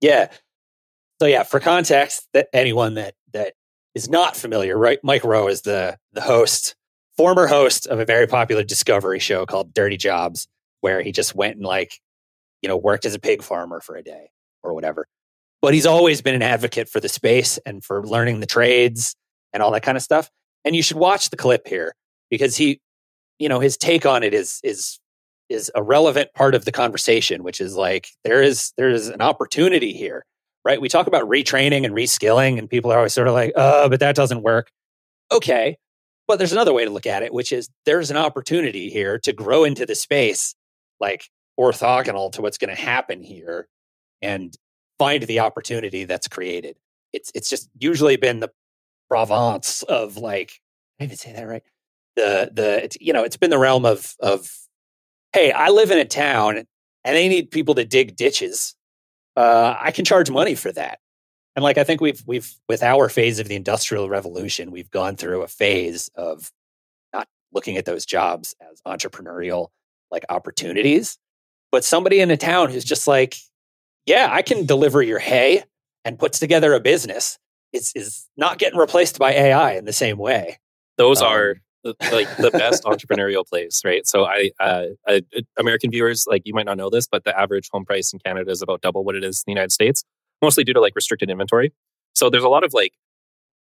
Yeah. 0.00 0.30
So 1.20 1.26
yeah, 1.26 1.44
for 1.44 1.60
context, 1.60 2.26
that 2.32 2.48
anyone 2.52 2.94
that, 2.94 3.14
that 3.32 3.54
is 3.94 4.08
not 4.08 4.36
familiar, 4.36 4.76
right? 4.76 4.98
Mike 5.02 5.24
Rowe 5.24 5.48
is 5.48 5.62
the, 5.62 5.96
the 6.12 6.20
host, 6.20 6.74
former 7.16 7.46
host 7.46 7.86
of 7.86 8.00
a 8.00 8.04
very 8.04 8.26
popular 8.26 8.64
discovery 8.64 9.20
show 9.20 9.46
called 9.46 9.72
Dirty 9.72 9.96
Jobs, 9.96 10.48
where 10.80 11.00
he 11.00 11.12
just 11.12 11.34
went 11.34 11.56
and 11.56 11.64
like 11.64 12.00
you 12.64 12.68
know, 12.68 12.78
worked 12.78 13.04
as 13.04 13.14
a 13.14 13.18
pig 13.18 13.42
farmer 13.42 13.78
for 13.78 13.94
a 13.94 14.02
day 14.02 14.30
or 14.64 14.74
whatever. 14.74 15.06
But 15.62 15.74
he's 15.74 15.86
always 15.86 16.20
been 16.20 16.34
an 16.34 16.42
advocate 16.42 16.88
for 16.88 17.00
the 17.00 17.08
space 17.08 17.58
and 17.64 17.84
for 17.84 18.04
learning 18.06 18.40
the 18.40 18.46
trades 18.46 19.14
and 19.52 19.62
all 19.62 19.70
that 19.70 19.82
kind 19.82 19.96
of 19.96 20.02
stuff. 20.02 20.30
And 20.64 20.74
you 20.74 20.82
should 20.82 20.96
watch 20.96 21.30
the 21.30 21.36
clip 21.36 21.68
here 21.68 21.94
because 22.30 22.56
he, 22.56 22.80
you 23.38 23.48
know, 23.48 23.60
his 23.60 23.76
take 23.76 24.04
on 24.04 24.22
it 24.22 24.34
is 24.34 24.60
is 24.64 24.98
is 25.48 25.70
a 25.74 25.82
relevant 25.82 26.30
part 26.34 26.54
of 26.54 26.64
the 26.64 26.72
conversation, 26.72 27.44
which 27.44 27.60
is 27.60 27.76
like 27.76 28.08
there 28.24 28.42
is 28.42 28.72
there 28.76 28.90
is 28.90 29.08
an 29.08 29.20
opportunity 29.20 29.92
here, 29.92 30.24
right? 30.64 30.80
We 30.80 30.88
talk 30.88 31.06
about 31.06 31.28
retraining 31.28 31.84
and 31.84 31.94
reskilling, 31.94 32.58
and 32.58 32.68
people 32.68 32.90
are 32.90 32.98
always 32.98 33.12
sort 33.12 33.28
of 33.28 33.34
like, 33.34 33.52
"Oh, 33.56 33.88
but 33.88 34.00
that 34.00 34.16
doesn't 34.16 34.42
work." 34.42 34.70
Okay, 35.32 35.76
but 36.26 36.38
there's 36.38 36.52
another 36.52 36.72
way 36.72 36.84
to 36.84 36.90
look 36.90 37.06
at 37.06 37.22
it, 37.22 37.32
which 37.32 37.52
is 37.52 37.68
there's 37.86 38.10
an 38.10 38.16
opportunity 38.16 38.90
here 38.90 39.18
to 39.20 39.32
grow 39.32 39.64
into 39.64 39.86
the 39.86 39.94
space, 39.94 40.54
like 41.00 41.28
orthogonal 41.58 42.32
to 42.32 42.42
what's 42.42 42.58
going 42.58 42.74
to 42.74 42.80
happen 42.80 43.22
here 43.22 43.68
and 44.24 44.56
find 44.98 45.22
the 45.24 45.40
opportunity 45.40 46.04
that's 46.04 46.28
created. 46.28 46.76
It's 47.12 47.30
it's 47.34 47.48
just 47.48 47.68
usually 47.78 48.16
been 48.16 48.40
the 48.40 48.50
Provence 49.10 49.82
of 49.82 50.16
like 50.16 50.60
I 51.00 51.04
even 51.04 51.16
say 51.16 51.32
that 51.32 51.46
right. 51.46 51.62
The 52.16 52.50
the 52.52 52.84
it's, 52.84 52.96
you 53.00 53.12
know 53.12 53.22
it's 53.22 53.36
been 53.36 53.50
the 53.50 53.58
realm 53.58 53.84
of 53.84 54.14
of 54.20 54.50
hey 55.32 55.52
I 55.52 55.68
live 55.68 55.90
in 55.90 55.98
a 55.98 56.04
town 56.04 56.56
and 57.04 57.16
they 57.16 57.28
need 57.28 57.50
people 57.50 57.74
to 57.76 57.84
dig 57.84 58.16
ditches. 58.16 58.74
Uh, 59.36 59.76
I 59.78 59.90
can 59.90 60.04
charge 60.04 60.30
money 60.30 60.54
for 60.54 60.72
that. 60.72 61.00
And 61.56 61.62
like 61.62 61.78
I 61.78 61.84
think 61.84 62.00
we've 62.00 62.22
we've 62.26 62.52
with 62.68 62.82
our 62.82 63.08
phase 63.08 63.38
of 63.38 63.48
the 63.48 63.54
industrial 63.54 64.08
revolution, 64.08 64.70
we've 64.70 64.90
gone 64.90 65.16
through 65.16 65.42
a 65.42 65.48
phase 65.48 66.08
of 66.16 66.50
not 67.12 67.28
looking 67.52 67.76
at 67.76 67.84
those 67.84 68.06
jobs 68.06 68.54
as 68.60 68.80
entrepreneurial 68.82 69.68
like 70.10 70.24
opportunities, 70.28 71.18
but 71.70 71.84
somebody 71.84 72.20
in 72.20 72.30
a 72.30 72.36
town 72.36 72.70
who's 72.70 72.84
just 72.84 73.06
like, 73.06 73.36
yeah, 74.06 74.28
I 74.30 74.42
can 74.42 74.66
deliver 74.66 75.02
your 75.02 75.18
hay 75.18 75.64
and 76.04 76.18
puts 76.18 76.38
together 76.38 76.74
a 76.74 76.80
business 76.80 77.38
is 77.72 77.92
is 77.94 78.28
not 78.36 78.58
getting 78.58 78.78
replaced 78.78 79.18
by 79.18 79.32
AI 79.32 79.72
in 79.72 79.84
the 79.84 79.92
same 79.92 80.18
way. 80.18 80.58
Those 80.96 81.20
um, 81.20 81.28
are 81.28 81.56
like 81.84 82.34
the 82.36 82.50
best 82.52 82.84
entrepreneurial 82.84 83.46
plays, 83.46 83.82
right? 83.84 84.06
So 84.06 84.24
I, 84.24 84.50
uh, 84.60 84.86
uh, 85.06 85.20
American 85.58 85.90
viewers, 85.90 86.26
like 86.26 86.42
you 86.44 86.54
might 86.54 86.66
not 86.66 86.76
know 86.76 86.90
this, 86.90 87.06
but 87.06 87.24
the 87.24 87.38
average 87.38 87.68
home 87.70 87.84
price 87.84 88.12
in 88.12 88.18
Canada 88.20 88.50
is 88.50 88.62
about 88.62 88.80
double 88.80 89.04
what 89.04 89.14
it 89.14 89.24
is 89.24 89.40
in 89.40 89.52
the 89.52 89.52
United 89.52 89.72
States, 89.72 90.04
mostly 90.40 90.64
due 90.64 90.72
to 90.72 90.80
like 90.80 90.94
restricted 90.94 91.30
inventory. 91.30 91.72
So 92.14 92.30
there's 92.30 92.44
a 92.44 92.48
lot 92.48 92.64
of 92.64 92.72
like, 92.72 92.92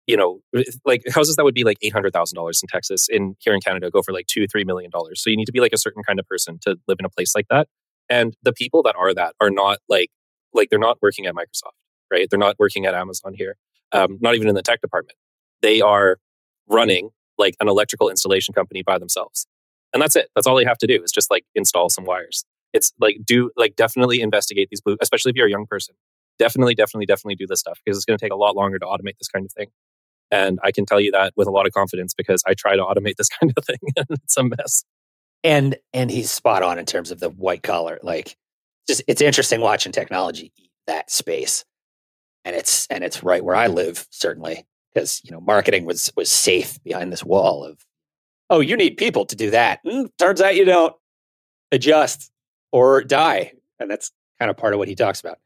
you 0.07 0.15
know, 0.15 0.41
like 0.85 1.03
houses 1.13 1.37
that 1.37 1.43
would 1.43 1.55
be 1.55 1.63
like 1.63 1.77
eight 1.81 1.93
hundred 1.93 2.13
thousand 2.13 2.35
dollars 2.35 2.61
in 2.61 2.67
Texas, 2.67 3.07
in 3.09 3.35
here 3.39 3.53
in 3.53 3.61
Canada, 3.61 3.89
go 3.89 4.01
for 4.01 4.13
like 4.13 4.27
two, 4.27 4.47
three 4.47 4.63
million 4.63 4.91
dollars. 4.91 5.21
So 5.23 5.29
you 5.29 5.37
need 5.37 5.45
to 5.45 5.51
be 5.51 5.61
like 5.61 5.73
a 5.73 5.77
certain 5.77 6.03
kind 6.03 6.19
of 6.19 6.27
person 6.27 6.59
to 6.63 6.77
live 6.87 6.97
in 6.99 7.05
a 7.05 7.09
place 7.09 7.35
like 7.35 7.47
that. 7.49 7.67
And 8.09 8.35
the 8.43 8.53
people 8.53 8.83
that 8.83 8.95
are 8.97 9.13
that 9.13 9.33
are 9.39 9.49
not 9.49 9.79
like 9.89 10.09
like 10.53 10.69
they're 10.69 10.79
not 10.79 10.97
working 11.01 11.25
at 11.25 11.35
Microsoft, 11.35 11.77
right? 12.11 12.27
They're 12.29 12.39
not 12.39 12.55
working 12.59 12.85
at 12.85 12.93
Amazon 12.93 13.33
here, 13.33 13.55
um, 13.91 14.17
not 14.21 14.35
even 14.35 14.47
in 14.47 14.55
the 14.55 14.61
tech 14.61 14.81
department. 14.81 15.17
They 15.61 15.81
are 15.81 16.17
running 16.67 17.09
like 17.37 17.55
an 17.59 17.67
electrical 17.67 18.09
installation 18.09 18.53
company 18.53 18.83
by 18.83 18.97
themselves, 18.97 19.47
and 19.93 20.01
that's 20.01 20.15
it. 20.15 20.29
That's 20.35 20.47
all 20.47 20.55
they 20.55 20.65
have 20.65 20.77
to 20.79 20.87
do 20.87 21.01
is 21.03 21.11
just 21.11 21.31
like 21.31 21.45
install 21.55 21.89
some 21.89 22.05
wires. 22.05 22.45
It's 22.73 22.93
like 22.99 23.17
do 23.25 23.51
like 23.55 23.75
definitely 23.75 24.21
investigate 24.21 24.69
these 24.69 24.81
blue, 24.81 24.97
especially 25.01 25.29
if 25.31 25.35
you're 25.35 25.47
a 25.47 25.51
young 25.51 25.65
person. 25.65 25.95
Definitely, 26.39 26.73
definitely, 26.73 27.05
definitely 27.05 27.35
do 27.35 27.45
this 27.45 27.59
stuff 27.59 27.79
because 27.85 27.97
it's 27.97 28.05
going 28.05 28.17
to 28.17 28.23
take 28.23 28.31
a 28.31 28.35
lot 28.35 28.55
longer 28.55 28.79
to 28.79 28.85
automate 28.85 29.17
this 29.19 29.27
kind 29.27 29.45
of 29.45 29.51
thing. 29.51 29.67
And 30.31 30.59
I 30.63 30.71
can 30.71 30.85
tell 30.85 30.99
you 30.99 31.11
that 31.11 31.33
with 31.35 31.47
a 31.47 31.51
lot 31.51 31.67
of 31.67 31.73
confidence 31.73 32.15
because 32.15 32.41
I 32.47 32.55
try 32.55 32.75
to 32.75 32.81
automate 32.81 33.17
this 33.17 33.29
kind 33.39 33.53
of 33.55 33.63
thing 33.63 33.77
and 33.95 34.07
it's 34.09 34.37
a 34.37 34.43
mess 34.43 34.83
and 35.43 35.75
and 35.93 36.09
he's 36.09 36.31
spot 36.31 36.63
on 36.63 36.79
in 36.79 36.85
terms 36.85 37.11
of 37.11 37.19
the 37.19 37.29
white 37.29 37.63
collar 37.63 37.99
like 38.01 38.37
just 38.87 39.03
it's 39.07 39.21
interesting 39.21 39.61
watching 39.61 39.91
technology 39.91 40.51
eat 40.57 40.71
that 40.87 41.11
space. 41.11 41.65
And 42.45 42.55
it's 42.55 42.87
and 42.87 43.03
it's 43.03 43.23
right 43.23 43.43
where 43.43 43.55
i 43.55 43.67
live 43.67 44.05
certainly 44.09 44.65
because 44.93 45.21
you 45.23 45.31
know 45.31 45.39
marketing 45.39 45.85
was 45.85 46.11
was 46.15 46.29
safe 46.29 46.81
behind 46.83 47.11
this 47.11 47.23
wall 47.23 47.63
of 47.63 47.85
oh 48.49 48.59
you 48.59 48.75
need 48.75 48.97
people 48.97 49.25
to 49.27 49.35
do 49.35 49.51
that. 49.51 49.79
Mm, 49.85 50.09
turns 50.19 50.41
out 50.41 50.55
you 50.55 50.65
don't. 50.65 50.93
Adjust 51.71 52.31
or 52.71 53.03
die. 53.03 53.53
And 53.79 53.89
that's 53.89 54.11
kind 54.39 54.51
of 54.51 54.57
part 54.57 54.73
of 54.73 54.79
what 54.79 54.87
he 54.87 54.95
talks 54.95 55.21
about. 55.21 55.39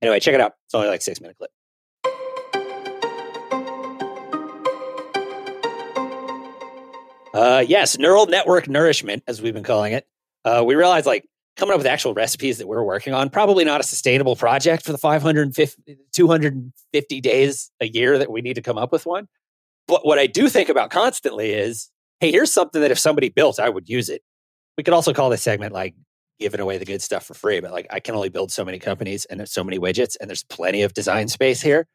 Anyway 0.00 0.20
check 0.20 0.34
it 0.34 0.40
out. 0.40 0.54
It's 0.64 0.74
only 0.74 0.88
like 0.88 1.02
six 1.02 1.20
minute 1.20 1.36
clip. 1.36 1.50
Uh, 7.34 7.60
yes, 7.60 7.98
neural 7.98 8.26
network 8.26 8.68
nourishment, 8.68 9.22
as 9.28 9.40
we've 9.40 9.54
been 9.54 9.62
calling 9.62 9.92
it. 9.92 10.06
Uh, 10.44 10.64
we 10.66 10.74
realized 10.74 11.06
like 11.06 11.28
coming 11.58 11.74
up 11.74 11.78
with 11.78 11.86
actual 11.86 12.14
recipes 12.14 12.58
that 12.58 12.68
we're 12.68 12.82
working 12.82 13.12
on, 13.12 13.28
probably 13.28 13.64
not 13.64 13.80
a 13.80 13.84
sustainable 13.84 14.36
project 14.36 14.84
for 14.84 14.92
the 14.92 14.98
550, 14.98 15.98
250 16.14 17.20
days 17.20 17.70
a 17.80 17.88
year 17.88 18.16
that 18.16 18.30
we 18.30 18.40
need 18.40 18.54
to 18.54 18.62
come 18.62 18.78
up 18.78 18.92
with 18.92 19.04
one. 19.04 19.28
But 19.88 20.06
what 20.06 20.18
I 20.18 20.26
do 20.26 20.48
think 20.48 20.68
about 20.68 20.90
constantly 20.90 21.52
is, 21.52 21.90
hey, 22.20 22.30
here's 22.30 22.52
something 22.52 22.80
that 22.80 22.92
if 22.92 22.98
somebody 22.98 23.28
built, 23.28 23.58
I 23.58 23.68
would 23.68 23.88
use 23.88 24.08
it. 24.08 24.22
We 24.76 24.84
could 24.84 24.94
also 24.94 25.12
call 25.12 25.30
this 25.30 25.42
segment 25.42 25.72
like 25.72 25.94
giving 26.38 26.60
away 26.60 26.78
the 26.78 26.84
good 26.84 27.02
stuff 27.02 27.24
for 27.24 27.34
free, 27.34 27.58
but 27.60 27.72
like 27.72 27.88
I 27.90 27.98
can 27.98 28.14
only 28.14 28.28
build 28.28 28.52
so 28.52 28.64
many 28.64 28.78
companies 28.78 29.24
and 29.24 29.40
there's 29.40 29.52
so 29.52 29.64
many 29.64 29.78
widgets 29.78 30.16
and 30.20 30.30
there's 30.30 30.44
plenty 30.44 30.82
of 30.82 30.94
design 30.94 31.26
space 31.26 31.60
here. 31.60 31.86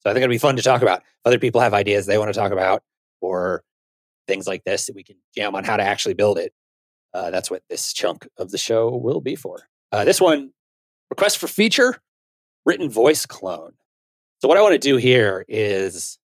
So 0.00 0.08
I 0.08 0.14
think 0.14 0.22
it'd 0.22 0.30
be 0.30 0.38
fun 0.38 0.56
to 0.56 0.62
talk 0.62 0.80
about. 0.80 1.02
Other 1.26 1.38
people 1.38 1.60
have 1.60 1.74
ideas 1.74 2.06
they 2.06 2.16
want 2.16 2.32
to 2.32 2.38
talk 2.38 2.52
about 2.52 2.82
or 3.20 3.62
things 4.26 4.46
like 4.46 4.64
this 4.64 4.86
that 4.86 4.96
we 4.96 5.02
can 5.02 5.16
jam 5.36 5.54
on 5.54 5.64
how 5.64 5.76
to 5.76 5.82
actually 5.82 6.14
build 6.14 6.38
it. 6.38 6.54
Uh, 7.12 7.30
that's 7.30 7.50
what 7.50 7.62
this 7.68 7.92
chunk 7.92 8.28
of 8.36 8.50
the 8.50 8.58
show 8.58 8.96
will 8.96 9.20
be 9.20 9.36
for. 9.36 9.68
Uh, 9.92 10.04
this 10.04 10.20
one, 10.20 10.52
request 11.10 11.38
for 11.38 11.48
feature, 11.48 11.96
written 12.64 12.88
voice 12.88 13.26
clone. 13.26 13.72
So 14.40 14.48
what 14.48 14.56
I 14.56 14.62
want 14.62 14.72
to 14.72 14.78
do 14.78 14.96
here 14.96 15.44
is 15.48 16.18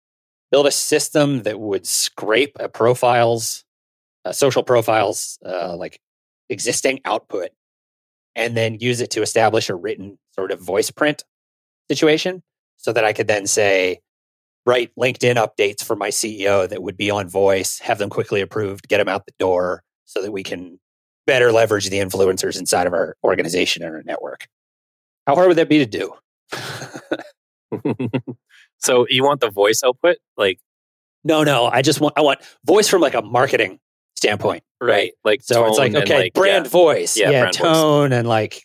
build 0.50 0.66
a 0.66 0.70
system 0.70 1.42
that 1.42 1.58
would 1.58 1.86
scrape 1.86 2.56
a 2.60 2.68
profiles, 2.68 3.64
uh, 4.24 4.32
social 4.32 4.62
profiles, 4.62 5.38
uh, 5.44 5.74
like 5.76 6.00
existing 6.48 7.00
output, 7.04 7.50
and 8.36 8.56
then 8.56 8.78
use 8.78 9.00
it 9.00 9.10
to 9.12 9.22
establish 9.22 9.68
a 9.68 9.74
written 9.74 10.18
sort 10.34 10.52
of 10.52 10.60
voice 10.60 10.90
print 10.90 11.24
situation 11.90 12.42
so 12.76 12.92
that 12.92 13.04
I 13.04 13.12
could 13.12 13.26
then 13.26 13.46
say, 13.46 14.00
write 14.66 14.92
LinkedIn 14.98 15.36
updates 15.36 15.82
for 15.82 15.96
my 15.96 16.08
CEO 16.08 16.68
that 16.68 16.82
would 16.82 16.96
be 16.96 17.10
on 17.10 17.28
voice, 17.28 17.78
have 17.80 17.98
them 17.98 18.10
quickly 18.10 18.40
approved, 18.40 18.88
get 18.88 18.98
them 18.98 19.08
out 19.08 19.26
the 19.26 19.34
door 19.38 19.82
so 20.04 20.22
that 20.22 20.32
we 20.32 20.42
can 20.42 20.78
better 21.26 21.52
leverage 21.52 21.88
the 21.90 21.98
influencers 21.98 22.58
inside 22.58 22.86
of 22.86 22.92
our 22.92 23.16
organization 23.24 23.82
and 23.82 23.94
our 23.94 24.02
network. 24.02 24.46
How 25.26 25.34
hard 25.34 25.48
would 25.48 25.56
that 25.56 25.68
be 25.68 25.78
to 25.78 25.86
do? 25.86 26.12
so 28.78 29.06
you 29.08 29.24
want 29.24 29.40
the 29.40 29.50
voice 29.50 29.82
output? 29.84 30.16
Like 30.36 30.58
No, 31.24 31.42
no, 31.44 31.66
I 31.66 31.82
just 31.82 32.00
want 32.00 32.14
I 32.16 32.20
want 32.20 32.40
voice 32.64 32.88
from 32.88 33.00
like 33.00 33.14
a 33.14 33.22
marketing 33.22 33.78
standpoint. 34.16 34.62
right. 34.80 35.12
Like 35.24 35.40
So 35.42 35.66
it's 35.66 35.78
like 35.78 35.94
okay, 35.94 36.18
like, 36.24 36.34
brand 36.34 36.66
yeah. 36.66 36.70
voice, 36.70 37.16
Yeah, 37.16 37.30
yeah, 37.30 37.40
brand 37.42 37.56
voice. 37.56 37.66
tone, 37.66 38.12
and 38.12 38.28
like 38.28 38.62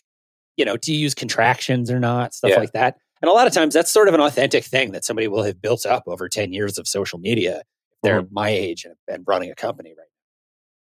you 0.56 0.64
know, 0.64 0.76
do 0.76 0.92
you 0.92 0.98
use 1.00 1.14
contractions 1.14 1.90
or 1.90 1.98
not, 1.98 2.34
stuff 2.34 2.50
Yeah. 2.50 2.58
like 2.58 2.72
that. 2.72 2.96
And 3.22 3.30
a 3.30 3.32
lot 3.32 3.46
of 3.46 3.52
times, 3.52 3.74
that's 3.74 3.90
sort 3.90 4.08
of 4.08 4.14
an 4.14 4.20
authentic 4.20 4.64
thing 4.64 4.92
that 4.92 5.04
somebody 5.04 5.28
will 5.28 5.42
have 5.42 5.60
built 5.60 5.84
up 5.86 6.04
over 6.06 6.28
ten 6.28 6.52
years 6.52 6.78
of 6.78 6.86
social 6.86 7.18
media. 7.18 7.62
They're 8.02 8.22
Mm-hmm. 8.22 8.34
my 8.34 8.48
age 8.50 8.84
and, 8.84 8.94
and 9.08 9.24
running 9.26 9.50
a 9.50 9.54
company 9.54 9.94
right 9.96 10.06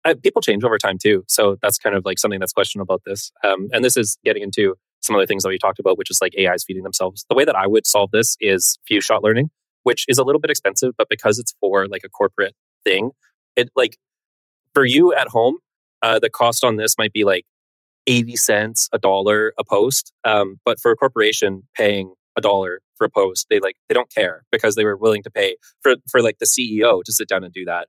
uh, 0.05 0.15
people 0.21 0.41
change 0.41 0.63
over 0.63 0.77
time 0.77 0.97
too. 0.97 1.23
So 1.27 1.57
that's 1.61 1.77
kind 1.77 1.95
of 1.95 2.05
like 2.05 2.19
something 2.19 2.39
that's 2.39 2.53
questionable 2.53 2.93
about 2.93 3.03
this. 3.05 3.31
Um, 3.43 3.69
and 3.73 3.83
this 3.83 3.97
is 3.97 4.17
getting 4.23 4.43
into 4.43 4.75
some 5.01 5.15
other 5.15 5.25
things 5.25 5.43
that 5.43 5.49
we 5.49 5.57
talked 5.57 5.79
about, 5.79 5.97
which 5.97 6.11
is 6.11 6.21
like 6.21 6.33
AIs 6.37 6.63
feeding 6.63 6.83
themselves. 6.83 7.25
The 7.29 7.35
way 7.35 7.45
that 7.45 7.55
I 7.55 7.67
would 7.67 7.85
solve 7.85 8.11
this 8.11 8.35
is 8.39 8.77
few 8.87 9.01
shot 9.01 9.23
learning, 9.23 9.49
which 9.83 10.05
is 10.07 10.17
a 10.17 10.23
little 10.23 10.41
bit 10.41 10.51
expensive, 10.51 10.93
but 10.97 11.07
because 11.09 11.39
it's 11.39 11.53
for 11.59 11.87
like 11.87 12.03
a 12.03 12.09
corporate 12.09 12.55
thing, 12.83 13.11
it 13.55 13.69
like 13.75 13.97
for 14.73 14.85
you 14.85 15.13
at 15.13 15.29
home, 15.29 15.57
uh, 16.01 16.19
the 16.19 16.29
cost 16.29 16.63
on 16.63 16.77
this 16.77 16.97
might 16.97 17.13
be 17.13 17.23
like 17.23 17.45
80 18.07 18.35
cents, 18.35 18.89
a 18.93 18.99
dollar 18.99 19.53
a 19.57 19.63
post. 19.63 20.13
Um, 20.23 20.59
but 20.65 20.79
for 20.79 20.91
a 20.91 20.95
corporation 20.95 21.63
paying 21.75 22.13
a 22.37 22.41
dollar 22.41 22.79
for 22.95 23.05
a 23.05 23.09
post, 23.09 23.47
they 23.49 23.59
like, 23.59 23.75
they 23.87 23.93
don't 23.93 24.13
care 24.13 24.43
because 24.51 24.75
they 24.75 24.85
were 24.85 24.97
willing 24.97 25.23
to 25.23 25.31
pay 25.31 25.57
for, 25.81 25.95
for 26.09 26.21
like 26.21 26.39
the 26.39 26.45
CEO 26.45 27.03
to 27.03 27.11
sit 27.11 27.27
down 27.27 27.43
and 27.43 27.53
do 27.53 27.65
that 27.65 27.87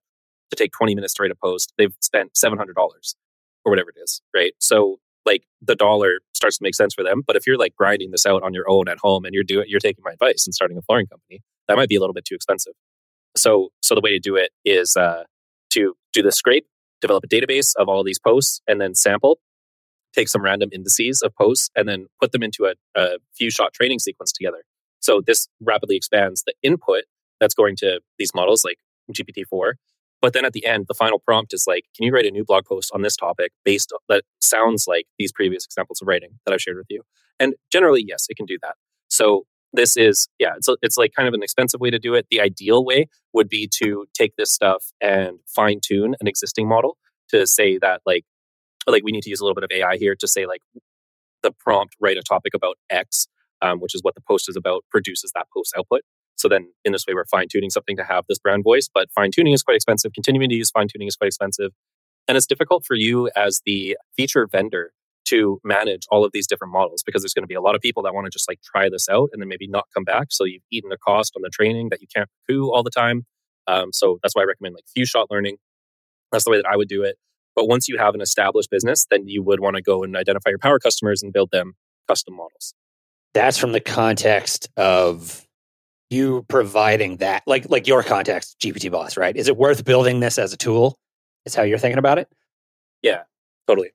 to 0.50 0.56
take 0.56 0.72
20 0.72 0.94
minutes 0.94 1.14
to 1.14 1.22
write 1.22 1.30
a 1.30 1.36
post, 1.36 1.72
they've 1.78 1.94
spent 2.00 2.34
$700 2.34 2.74
or 2.76 3.70
whatever 3.70 3.90
it 3.90 4.00
is, 4.02 4.20
right? 4.34 4.52
So 4.58 4.98
like 5.26 5.44
the 5.62 5.74
dollar 5.74 6.20
starts 6.34 6.58
to 6.58 6.62
make 6.62 6.74
sense 6.74 6.94
for 6.94 7.04
them. 7.04 7.22
But 7.26 7.36
if 7.36 7.46
you're 7.46 7.58
like 7.58 7.74
grinding 7.76 8.10
this 8.10 8.26
out 8.26 8.42
on 8.42 8.54
your 8.54 8.68
own 8.68 8.88
at 8.88 8.98
home 8.98 9.24
and 9.24 9.34
you're 9.34 9.44
doing, 9.44 9.66
you're 9.68 9.80
taking 9.80 10.02
my 10.04 10.12
advice 10.12 10.46
and 10.46 10.54
starting 10.54 10.78
a 10.78 10.82
flooring 10.82 11.06
company, 11.06 11.40
that 11.68 11.76
might 11.76 11.88
be 11.88 11.96
a 11.96 12.00
little 12.00 12.14
bit 12.14 12.24
too 12.24 12.34
expensive. 12.34 12.72
So, 13.36 13.70
so 13.82 13.94
the 13.94 14.00
way 14.00 14.10
to 14.10 14.18
do 14.18 14.36
it 14.36 14.50
is 14.64 14.96
uh, 14.96 15.24
to 15.70 15.94
do 16.12 16.22
the 16.22 16.32
scrape, 16.32 16.66
develop 17.00 17.24
a 17.24 17.28
database 17.28 17.74
of 17.76 17.88
all 17.88 18.02
these 18.02 18.18
posts, 18.18 18.60
and 18.66 18.80
then 18.80 18.94
sample, 18.94 19.38
take 20.14 20.28
some 20.28 20.42
random 20.42 20.70
indices 20.72 21.22
of 21.22 21.34
posts, 21.36 21.70
and 21.76 21.88
then 21.88 22.06
put 22.20 22.32
them 22.32 22.42
into 22.42 22.64
a, 22.64 22.74
a 23.00 23.18
few 23.36 23.50
shot 23.50 23.72
training 23.72 24.00
sequence 24.00 24.32
together. 24.32 24.64
So 24.98 25.22
this 25.24 25.48
rapidly 25.60 25.96
expands 25.96 26.42
the 26.42 26.54
input 26.62 27.04
that's 27.38 27.54
going 27.54 27.76
to 27.76 28.00
these 28.18 28.34
models 28.34 28.64
like 28.64 28.78
GPT-4 29.12 29.74
but 30.20 30.32
then 30.32 30.44
at 30.44 30.52
the 30.52 30.66
end, 30.66 30.86
the 30.88 30.94
final 30.94 31.18
prompt 31.18 31.54
is 31.54 31.64
like, 31.66 31.84
can 31.96 32.04
you 32.04 32.12
write 32.12 32.26
a 32.26 32.30
new 32.30 32.44
blog 32.44 32.64
post 32.66 32.90
on 32.94 33.02
this 33.02 33.16
topic 33.16 33.52
based 33.64 33.92
on, 33.92 33.98
that 34.08 34.24
sounds 34.40 34.86
like 34.86 35.06
these 35.18 35.32
previous 35.32 35.64
examples 35.64 36.00
of 36.02 36.08
writing 36.08 36.30
that 36.44 36.52
I've 36.52 36.60
shared 36.60 36.76
with 36.76 36.86
you? 36.90 37.02
And 37.38 37.54
generally, 37.72 38.04
yes, 38.06 38.26
it 38.28 38.36
can 38.36 38.46
do 38.46 38.58
that. 38.62 38.74
So 39.08 39.44
this 39.72 39.96
is, 39.96 40.28
yeah, 40.38 40.52
it's, 40.56 40.68
it's 40.82 40.96
like 40.96 41.12
kind 41.14 41.28
of 41.28 41.34
an 41.34 41.42
expensive 41.42 41.80
way 41.80 41.90
to 41.90 41.98
do 41.98 42.14
it. 42.14 42.26
The 42.30 42.40
ideal 42.40 42.84
way 42.84 43.06
would 43.32 43.48
be 43.48 43.68
to 43.78 44.06
take 44.14 44.34
this 44.36 44.50
stuff 44.50 44.84
and 45.00 45.38
fine 45.46 45.80
tune 45.80 46.14
an 46.20 46.26
existing 46.26 46.68
model 46.68 46.98
to 47.28 47.46
say 47.46 47.78
that 47.78 48.02
like, 48.04 48.24
like 48.86 49.02
we 49.04 49.12
need 49.12 49.22
to 49.22 49.30
use 49.30 49.40
a 49.40 49.44
little 49.44 49.54
bit 49.54 49.64
of 49.64 49.70
AI 49.72 49.96
here 49.96 50.14
to 50.16 50.26
say 50.26 50.46
like 50.46 50.60
the 51.42 51.52
prompt, 51.52 51.96
write 52.00 52.16
a 52.16 52.22
topic 52.22 52.52
about 52.54 52.76
X, 52.90 53.26
um, 53.62 53.78
which 53.78 53.94
is 53.94 54.02
what 54.02 54.14
the 54.14 54.20
post 54.20 54.48
is 54.48 54.56
about, 54.56 54.84
produces 54.90 55.32
that 55.34 55.46
post 55.54 55.72
output. 55.76 56.02
So 56.36 56.48
then 56.48 56.72
in 56.84 56.92
this 56.92 57.04
way, 57.06 57.14
we're 57.14 57.26
fine 57.26 57.48
tuning 57.50 57.70
something 57.70 57.96
to 57.96 58.04
have 58.04 58.24
this 58.28 58.38
brand 58.38 58.64
voice, 58.64 58.88
but 58.92 59.10
fine 59.12 59.30
tuning 59.30 59.52
is 59.52 59.62
quite 59.62 59.76
expensive. 59.76 60.12
Continuing 60.12 60.48
to 60.48 60.54
use 60.54 60.70
fine 60.70 60.88
tuning 60.88 61.08
is 61.08 61.16
quite 61.16 61.28
expensive. 61.28 61.72
And 62.28 62.36
it's 62.36 62.46
difficult 62.46 62.84
for 62.86 62.94
you 62.94 63.30
as 63.36 63.60
the 63.66 63.96
feature 64.16 64.46
vendor 64.46 64.92
to 65.26 65.60
manage 65.62 66.06
all 66.10 66.24
of 66.24 66.32
these 66.32 66.46
different 66.46 66.72
models 66.72 67.02
because 67.02 67.22
there's 67.22 67.34
going 67.34 67.42
to 67.42 67.48
be 67.48 67.54
a 67.54 67.60
lot 67.60 67.74
of 67.74 67.80
people 67.80 68.02
that 68.02 68.14
want 68.14 68.24
to 68.24 68.30
just 68.30 68.48
like 68.48 68.60
try 68.62 68.88
this 68.88 69.08
out 69.08 69.30
and 69.32 69.40
then 69.40 69.48
maybe 69.48 69.66
not 69.66 69.86
come 69.94 70.04
back. 70.04 70.28
So 70.30 70.44
you've 70.44 70.62
eaten 70.72 70.90
a 70.92 70.98
cost 70.98 71.34
on 71.36 71.42
the 71.42 71.50
training 71.50 71.90
that 71.90 72.00
you 72.00 72.06
can't 72.14 72.28
do 72.48 72.72
all 72.72 72.82
the 72.82 72.90
time. 72.90 73.26
Um, 73.66 73.92
so 73.92 74.18
that's 74.22 74.34
why 74.34 74.42
I 74.42 74.46
recommend 74.46 74.74
like 74.74 74.84
few 74.92 75.04
shot 75.04 75.28
learning. 75.30 75.58
That's 76.32 76.44
the 76.44 76.50
way 76.50 76.56
that 76.56 76.66
I 76.66 76.76
would 76.76 76.88
do 76.88 77.02
it. 77.02 77.16
But 77.54 77.68
once 77.68 77.88
you 77.88 77.98
have 77.98 78.14
an 78.14 78.20
established 78.20 78.70
business, 78.70 79.06
then 79.10 79.28
you 79.28 79.42
would 79.42 79.60
want 79.60 79.76
to 79.76 79.82
go 79.82 80.02
and 80.02 80.16
identify 80.16 80.50
your 80.50 80.58
power 80.58 80.78
customers 80.78 81.22
and 81.22 81.32
build 81.32 81.50
them 81.50 81.74
custom 82.08 82.34
models. 82.34 82.74
that's 83.34 83.58
from 83.58 83.72
the 83.72 83.80
context 83.80 84.68
of 84.76 85.46
you 86.10 86.44
providing 86.48 87.16
that 87.18 87.42
like 87.46 87.70
like 87.70 87.86
your 87.86 88.02
context 88.02 88.58
gpt 88.60 88.90
boss 88.90 89.16
right? 89.16 89.36
Is 89.36 89.48
it 89.48 89.56
worth 89.56 89.84
building 89.84 90.20
this 90.20 90.38
as 90.38 90.52
a 90.52 90.56
tool? 90.56 90.98
Is 91.46 91.54
how 91.54 91.62
you're 91.62 91.78
thinking 91.78 91.98
about 91.98 92.18
it? 92.18 92.28
Yeah, 93.02 93.22
totally. 93.66 93.90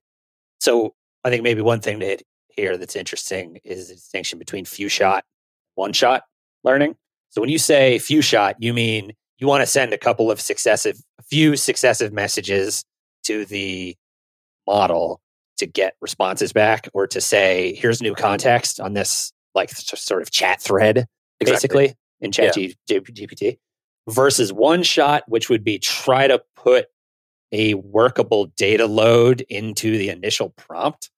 so 0.60 0.96
i 1.24 1.30
think 1.30 1.44
maybe 1.44 1.62
one 1.62 1.82
thing 1.82 2.00
to 2.00 2.06
hit 2.06 2.24
here 2.50 2.78
that's 2.78 2.96
interesting 2.96 3.60
is 3.64 3.90
the 3.90 3.96
distinction 3.96 4.40
between 4.40 4.64
few 4.66 4.88
shot 4.90 5.26
one 5.76 5.92
shot 5.94 6.24
learning. 6.64 6.96
So 7.30 7.42
when 7.42 7.50
you 7.50 7.58
say 7.58 8.00
few 8.00 8.22
shot 8.22 8.56
you 8.60 8.74
mean 8.74 9.14
you 9.38 9.48
want 9.48 9.62
to 9.62 9.68
send 9.68 9.92
a 9.94 9.98
couple 9.98 10.32
of 10.32 10.40
successive 10.40 10.98
a 11.20 11.24
few 11.24 11.58
successive 11.58 12.14
messages 12.14 12.86
to 13.24 13.46
the 13.46 13.96
model 14.66 15.20
to 15.58 15.66
get 15.66 15.96
responses 16.02 16.54
back 16.54 16.88
or 16.94 17.08
to 17.08 17.20
say 17.22 17.76
here's 17.76 18.02
new 18.02 18.16
context 18.16 18.80
on 18.80 18.94
this 18.94 19.32
like 19.54 19.70
sort 19.72 20.22
of 20.22 20.32
chat 20.32 20.62
thread 20.62 21.06
basically 21.40 21.94
in 22.26 22.32
Yeah. 22.38 22.52
chat 22.52 22.54
G- 22.56 22.76
gpt 22.90 23.58
versus 24.10 24.52
one 24.54 24.84
shot 24.84 25.24
which 25.28 25.50
would 25.50 25.64
be 25.64 25.80
try 25.80 26.28
to 26.28 26.44
put 26.56 26.88
a 27.52 27.74
workable 27.76 28.48
data 28.58 28.86
load 28.88 29.42
into 29.50 29.98
the 29.98 30.10
initial 30.10 30.50
prompt 30.50 31.10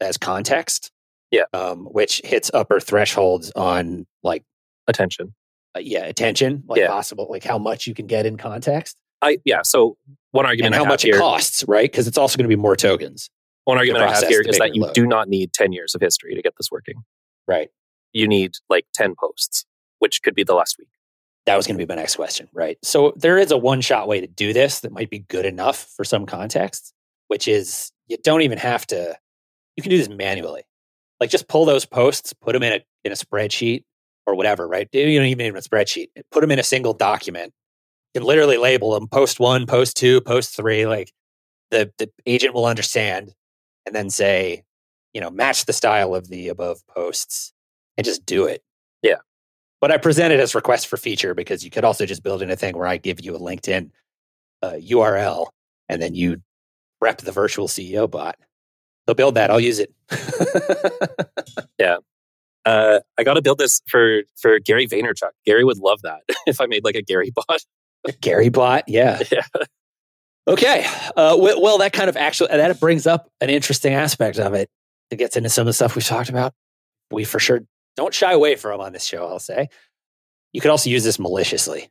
as 0.00 0.16
context 0.16 0.90
Yeah. 1.30 1.42
um, 1.52 1.84
which 1.86 2.20
hits 2.24 2.50
upper 2.54 2.80
thresholds 2.80 3.50
on 3.56 4.06
like 4.22 4.44
Attention. 4.88 5.34
uh, 5.76 5.80
yeah 5.80 6.04
attention 6.06 6.62
like 6.66 6.78
Yeah. 6.80 6.88
possible 6.88 7.26
like 7.30 7.44
how 7.44 7.58
much 7.58 7.86
you 7.86 7.94
can 7.94 8.06
get 8.06 8.26
in 8.26 8.36
context 8.36 8.96
I 9.22 9.38
yeah. 9.46 9.62
So 9.64 9.96
one 10.32 10.44
and 10.44 10.50
argument 10.50 10.74
I 10.74 10.78
how 10.78 10.84
much 10.84 11.02
here, 11.02 11.14
it 11.14 11.18
costs 11.18 11.64
right 11.66 11.90
because 11.90 12.06
it's 12.06 12.18
also 12.18 12.36
going 12.36 12.44
to 12.44 12.54
be 12.54 12.60
more 12.60 12.76
tokens 12.76 13.30
one 13.64 13.78
argument 13.78 14.04
I 14.04 14.12
have 14.12 14.28
here 14.28 14.42
is 14.42 14.58
that 14.58 14.74
you 14.74 14.82
load. 14.82 14.92
do 14.94 15.06
not 15.06 15.28
need 15.28 15.52
ten 15.54 15.72
years 15.72 15.94
of 15.94 16.02
history 16.02 16.34
to 16.34 16.42
get 16.42 16.52
this 16.58 16.70
working. 16.70 16.96
right 17.48 17.68
You 18.12 18.28
need 18.28 18.52
like 18.68 18.84
ten 18.92 19.14
posts, 19.18 19.64
which 20.04 20.22
could 20.22 20.34
be 20.34 20.44
the 20.44 20.52
last 20.52 20.76
week. 20.78 20.90
that 21.46 21.56
was 21.56 21.66
going 21.66 21.78
to 21.78 21.86
be 21.86 21.90
my 21.90 21.98
next 21.98 22.16
question 22.16 22.46
right 22.52 22.76
so 22.82 23.14
there 23.16 23.38
is 23.38 23.50
a 23.50 23.56
one 23.56 23.80
shot 23.80 24.06
way 24.06 24.20
to 24.20 24.26
do 24.26 24.52
this 24.52 24.80
that 24.80 24.92
might 24.92 25.08
be 25.08 25.20
good 25.20 25.46
enough 25.46 25.88
for 25.96 26.04
some 26.04 26.26
contexts 26.26 26.92
which 27.28 27.48
is 27.48 27.90
you 28.06 28.18
don't 28.22 28.42
even 28.42 28.58
have 28.58 28.86
to 28.86 29.16
you 29.78 29.82
can 29.82 29.88
do 29.88 29.96
this 29.96 30.10
manually 30.10 30.60
like 31.20 31.30
just 31.30 31.48
pull 31.48 31.64
those 31.64 31.86
posts 31.86 32.34
put 32.34 32.52
them 32.52 32.62
in 32.62 32.74
a 32.74 32.84
in 33.02 33.12
a 33.12 33.14
spreadsheet 33.14 33.82
or 34.26 34.34
whatever 34.34 34.68
right 34.68 34.90
you 34.92 35.18
don't 35.18 35.26
even 35.26 35.38
need 35.38 35.56
a 35.56 35.62
spreadsheet 35.62 36.08
put 36.30 36.42
them 36.42 36.50
in 36.50 36.58
a 36.58 36.62
single 36.62 36.92
document 36.92 37.54
you 38.12 38.20
can 38.20 38.28
literally 38.28 38.58
label 38.58 38.92
them 38.92 39.08
post 39.08 39.40
one 39.40 39.64
post 39.64 39.96
two 39.96 40.20
post 40.20 40.54
three 40.54 40.86
like 40.86 41.10
the 41.70 41.90
the 41.96 42.10
agent 42.26 42.52
will 42.52 42.66
understand 42.66 43.32
and 43.86 43.94
then 43.94 44.10
say 44.10 44.62
you 45.14 45.20
know 45.22 45.30
match 45.30 45.64
the 45.64 45.72
style 45.72 46.14
of 46.14 46.28
the 46.28 46.48
above 46.48 46.86
posts 46.88 47.54
and 47.96 48.04
just 48.04 48.24
do 48.26 48.46
it. 48.46 48.62
But 49.84 49.92
i 49.92 49.98
presented 49.98 50.40
as 50.40 50.54
request 50.54 50.86
for 50.86 50.96
feature 50.96 51.34
because 51.34 51.62
you 51.62 51.70
could 51.70 51.84
also 51.84 52.06
just 52.06 52.22
build 52.22 52.40
in 52.40 52.50
a 52.50 52.56
thing 52.56 52.74
where 52.76 52.86
i 52.86 52.96
give 52.96 53.20
you 53.20 53.36
a 53.36 53.38
linkedin 53.38 53.90
uh, 54.62 54.72
url 54.72 55.48
and 55.88 56.00
then 56.00 56.14
you 56.14 56.40
rep 57.04 57.18
the 57.18 57.32
virtual 57.32 57.68
CEO 57.68 58.10
bot. 58.10 58.36
They'll 59.06 59.14
build 59.14 59.34
that. 59.34 59.50
I'll 59.50 59.60
use 59.60 59.78
it. 59.78 59.92
Yeah. 61.78 61.98
Uh, 62.64 63.00
I 63.18 63.24
got 63.24 63.34
to 63.34 63.42
build 63.42 63.58
this 63.58 63.82
for 63.86 64.22
for 64.36 64.58
Gary 64.58 64.86
Vaynerchuk. 64.86 65.32
Gary 65.44 65.64
would 65.64 65.76
love 65.78 66.00
that 66.02 66.20
if 66.46 66.60
I 66.62 66.66
made 66.66 66.82
like 66.82 66.94
a 66.94 67.02
Gary 67.02 67.30
bot. 67.34 67.60
Gary 68.22 68.48
bot, 68.48 68.84
yeah. 68.88 69.20
Yeah. 69.30 69.42
Okay. 70.48 70.86
Uh, 71.14 71.36
well, 71.38 71.60
well, 71.60 71.78
that 71.78 71.92
kind 71.92 72.08
of 72.08 72.16
actually 72.16 72.48
that 72.48 72.80
brings 72.80 73.06
up 73.06 73.28
an 73.42 73.50
interesting 73.50 73.92
aspect 73.92 74.38
of 74.38 74.54
it. 74.54 74.70
It 75.10 75.16
gets 75.16 75.36
into 75.36 75.50
some 75.50 75.62
of 75.62 75.66
the 75.66 75.72
stuff 75.74 75.94
we've 75.94 76.06
talked 76.06 76.30
about. 76.30 76.54
We 77.10 77.24
for 77.24 77.38
sure 77.38 77.60
don't 77.96 78.14
shy 78.14 78.32
away 78.32 78.56
from 78.56 78.80
on 78.80 78.92
this 78.92 79.04
show. 79.04 79.26
I'll 79.26 79.38
say 79.38 79.68
you 80.52 80.60
could 80.60 80.70
also 80.70 80.90
use 80.90 81.04
this 81.04 81.18
maliciously, 81.18 81.90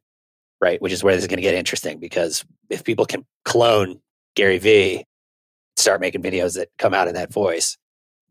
right? 0.62 0.82
Which 0.82 0.94
is 0.94 1.04
where 1.04 1.13
this 1.13 1.24
is 1.24 1.28
going 1.28 1.38
to 1.38 1.44
get 1.44 1.54
interesting 1.54 2.00
because 2.00 2.46
if 2.70 2.84
people 2.84 3.06
can 3.06 3.26
clone 3.46 4.02
Gary 4.36 4.58
V, 4.58 5.06
start 5.76 6.02
making 6.02 6.24
videos 6.24 6.56
that 6.56 6.70
come 6.78 6.94
out 6.94 7.08
in 7.08 7.16
that 7.16 7.32
voice, 7.32 7.78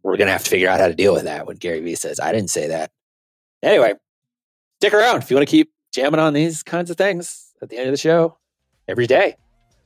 we're 0.03 0.17
going 0.17 0.27
to 0.27 0.33
have 0.33 0.45
to 0.45 0.51
figure 0.51 0.69
out 0.69 0.81
how 0.81 0.89
to 0.89 0.95
deal 0.95 1.13
with 1.15 1.25
that 1.25 1.47
when 1.47 1.57
Gary 1.57 1.81
V 1.81 1.95
says, 1.95 2.19
"I 2.19 2.33
didn't 2.33 2.51
say 2.51 2.69
that." 2.69 2.91
Anyway, 3.63 3.95
stick 4.81 4.95
around 4.95 5.23
if 5.23 5.31
you 5.31 5.37
want 5.37 5.47
to 5.47 5.51
keep 5.51 5.73
jamming 5.93 6.21
on 6.21 6.33
these 6.33 6.63
kinds 6.63 6.91
of 6.91 6.97
things 6.97 7.53
at 7.63 7.69
the 7.69 7.77
end 7.77 7.87
of 7.89 7.93
the 7.93 7.99
show 7.99 8.39
every 8.89 9.07
day. 9.07 9.37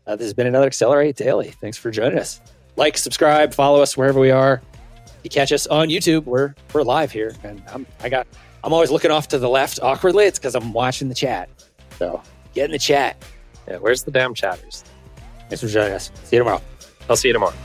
Uh, 0.06 0.16
this 0.16 0.26
has 0.26 0.34
been 0.34 0.46
another 0.46 0.66
Accelerate 0.66 1.16
Daily. 1.16 1.50
Thanks 1.50 1.76
for 1.76 1.90
joining 1.90 2.18
us. 2.18 2.40
Like, 2.76 2.96
subscribe, 2.96 3.52
follow 3.52 3.82
us 3.82 3.96
wherever 3.96 4.20
we 4.20 4.30
are. 4.30 4.62
You 5.26 5.30
catch 5.30 5.50
us 5.50 5.66
on 5.66 5.88
YouTube. 5.88 6.22
We're 6.22 6.54
we're 6.72 6.84
live 6.84 7.10
here, 7.10 7.34
and 7.42 7.60
I'm 7.74 7.84
I 8.00 8.08
got 8.08 8.28
I'm 8.62 8.72
always 8.72 8.92
looking 8.92 9.10
off 9.10 9.26
to 9.28 9.40
the 9.40 9.48
left 9.48 9.80
awkwardly. 9.82 10.24
It's 10.24 10.38
because 10.38 10.54
I'm 10.54 10.72
watching 10.72 11.08
the 11.08 11.16
chat. 11.16 11.48
So 11.98 12.22
get 12.54 12.66
in 12.66 12.70
the 12.70 12.78
chat. 12.78 13.16
Yeah. 13.66 13.78
Where's 13.78 14.04
the 14.04 14.12
damn 14.12 14.34
chatters? 14.34 14.84
Thanks 15.48 15.62
for 15.62 15.66
joining 15.66 15.94
us. 15.94 16.12
See 16.22 16.36
you 16.36 16.40
tomorrow. 16.44 16.62
I'll 17.10 17.16
see 17.16 17.26
you 17.26 17.32
tomorrow. 17.32 17.56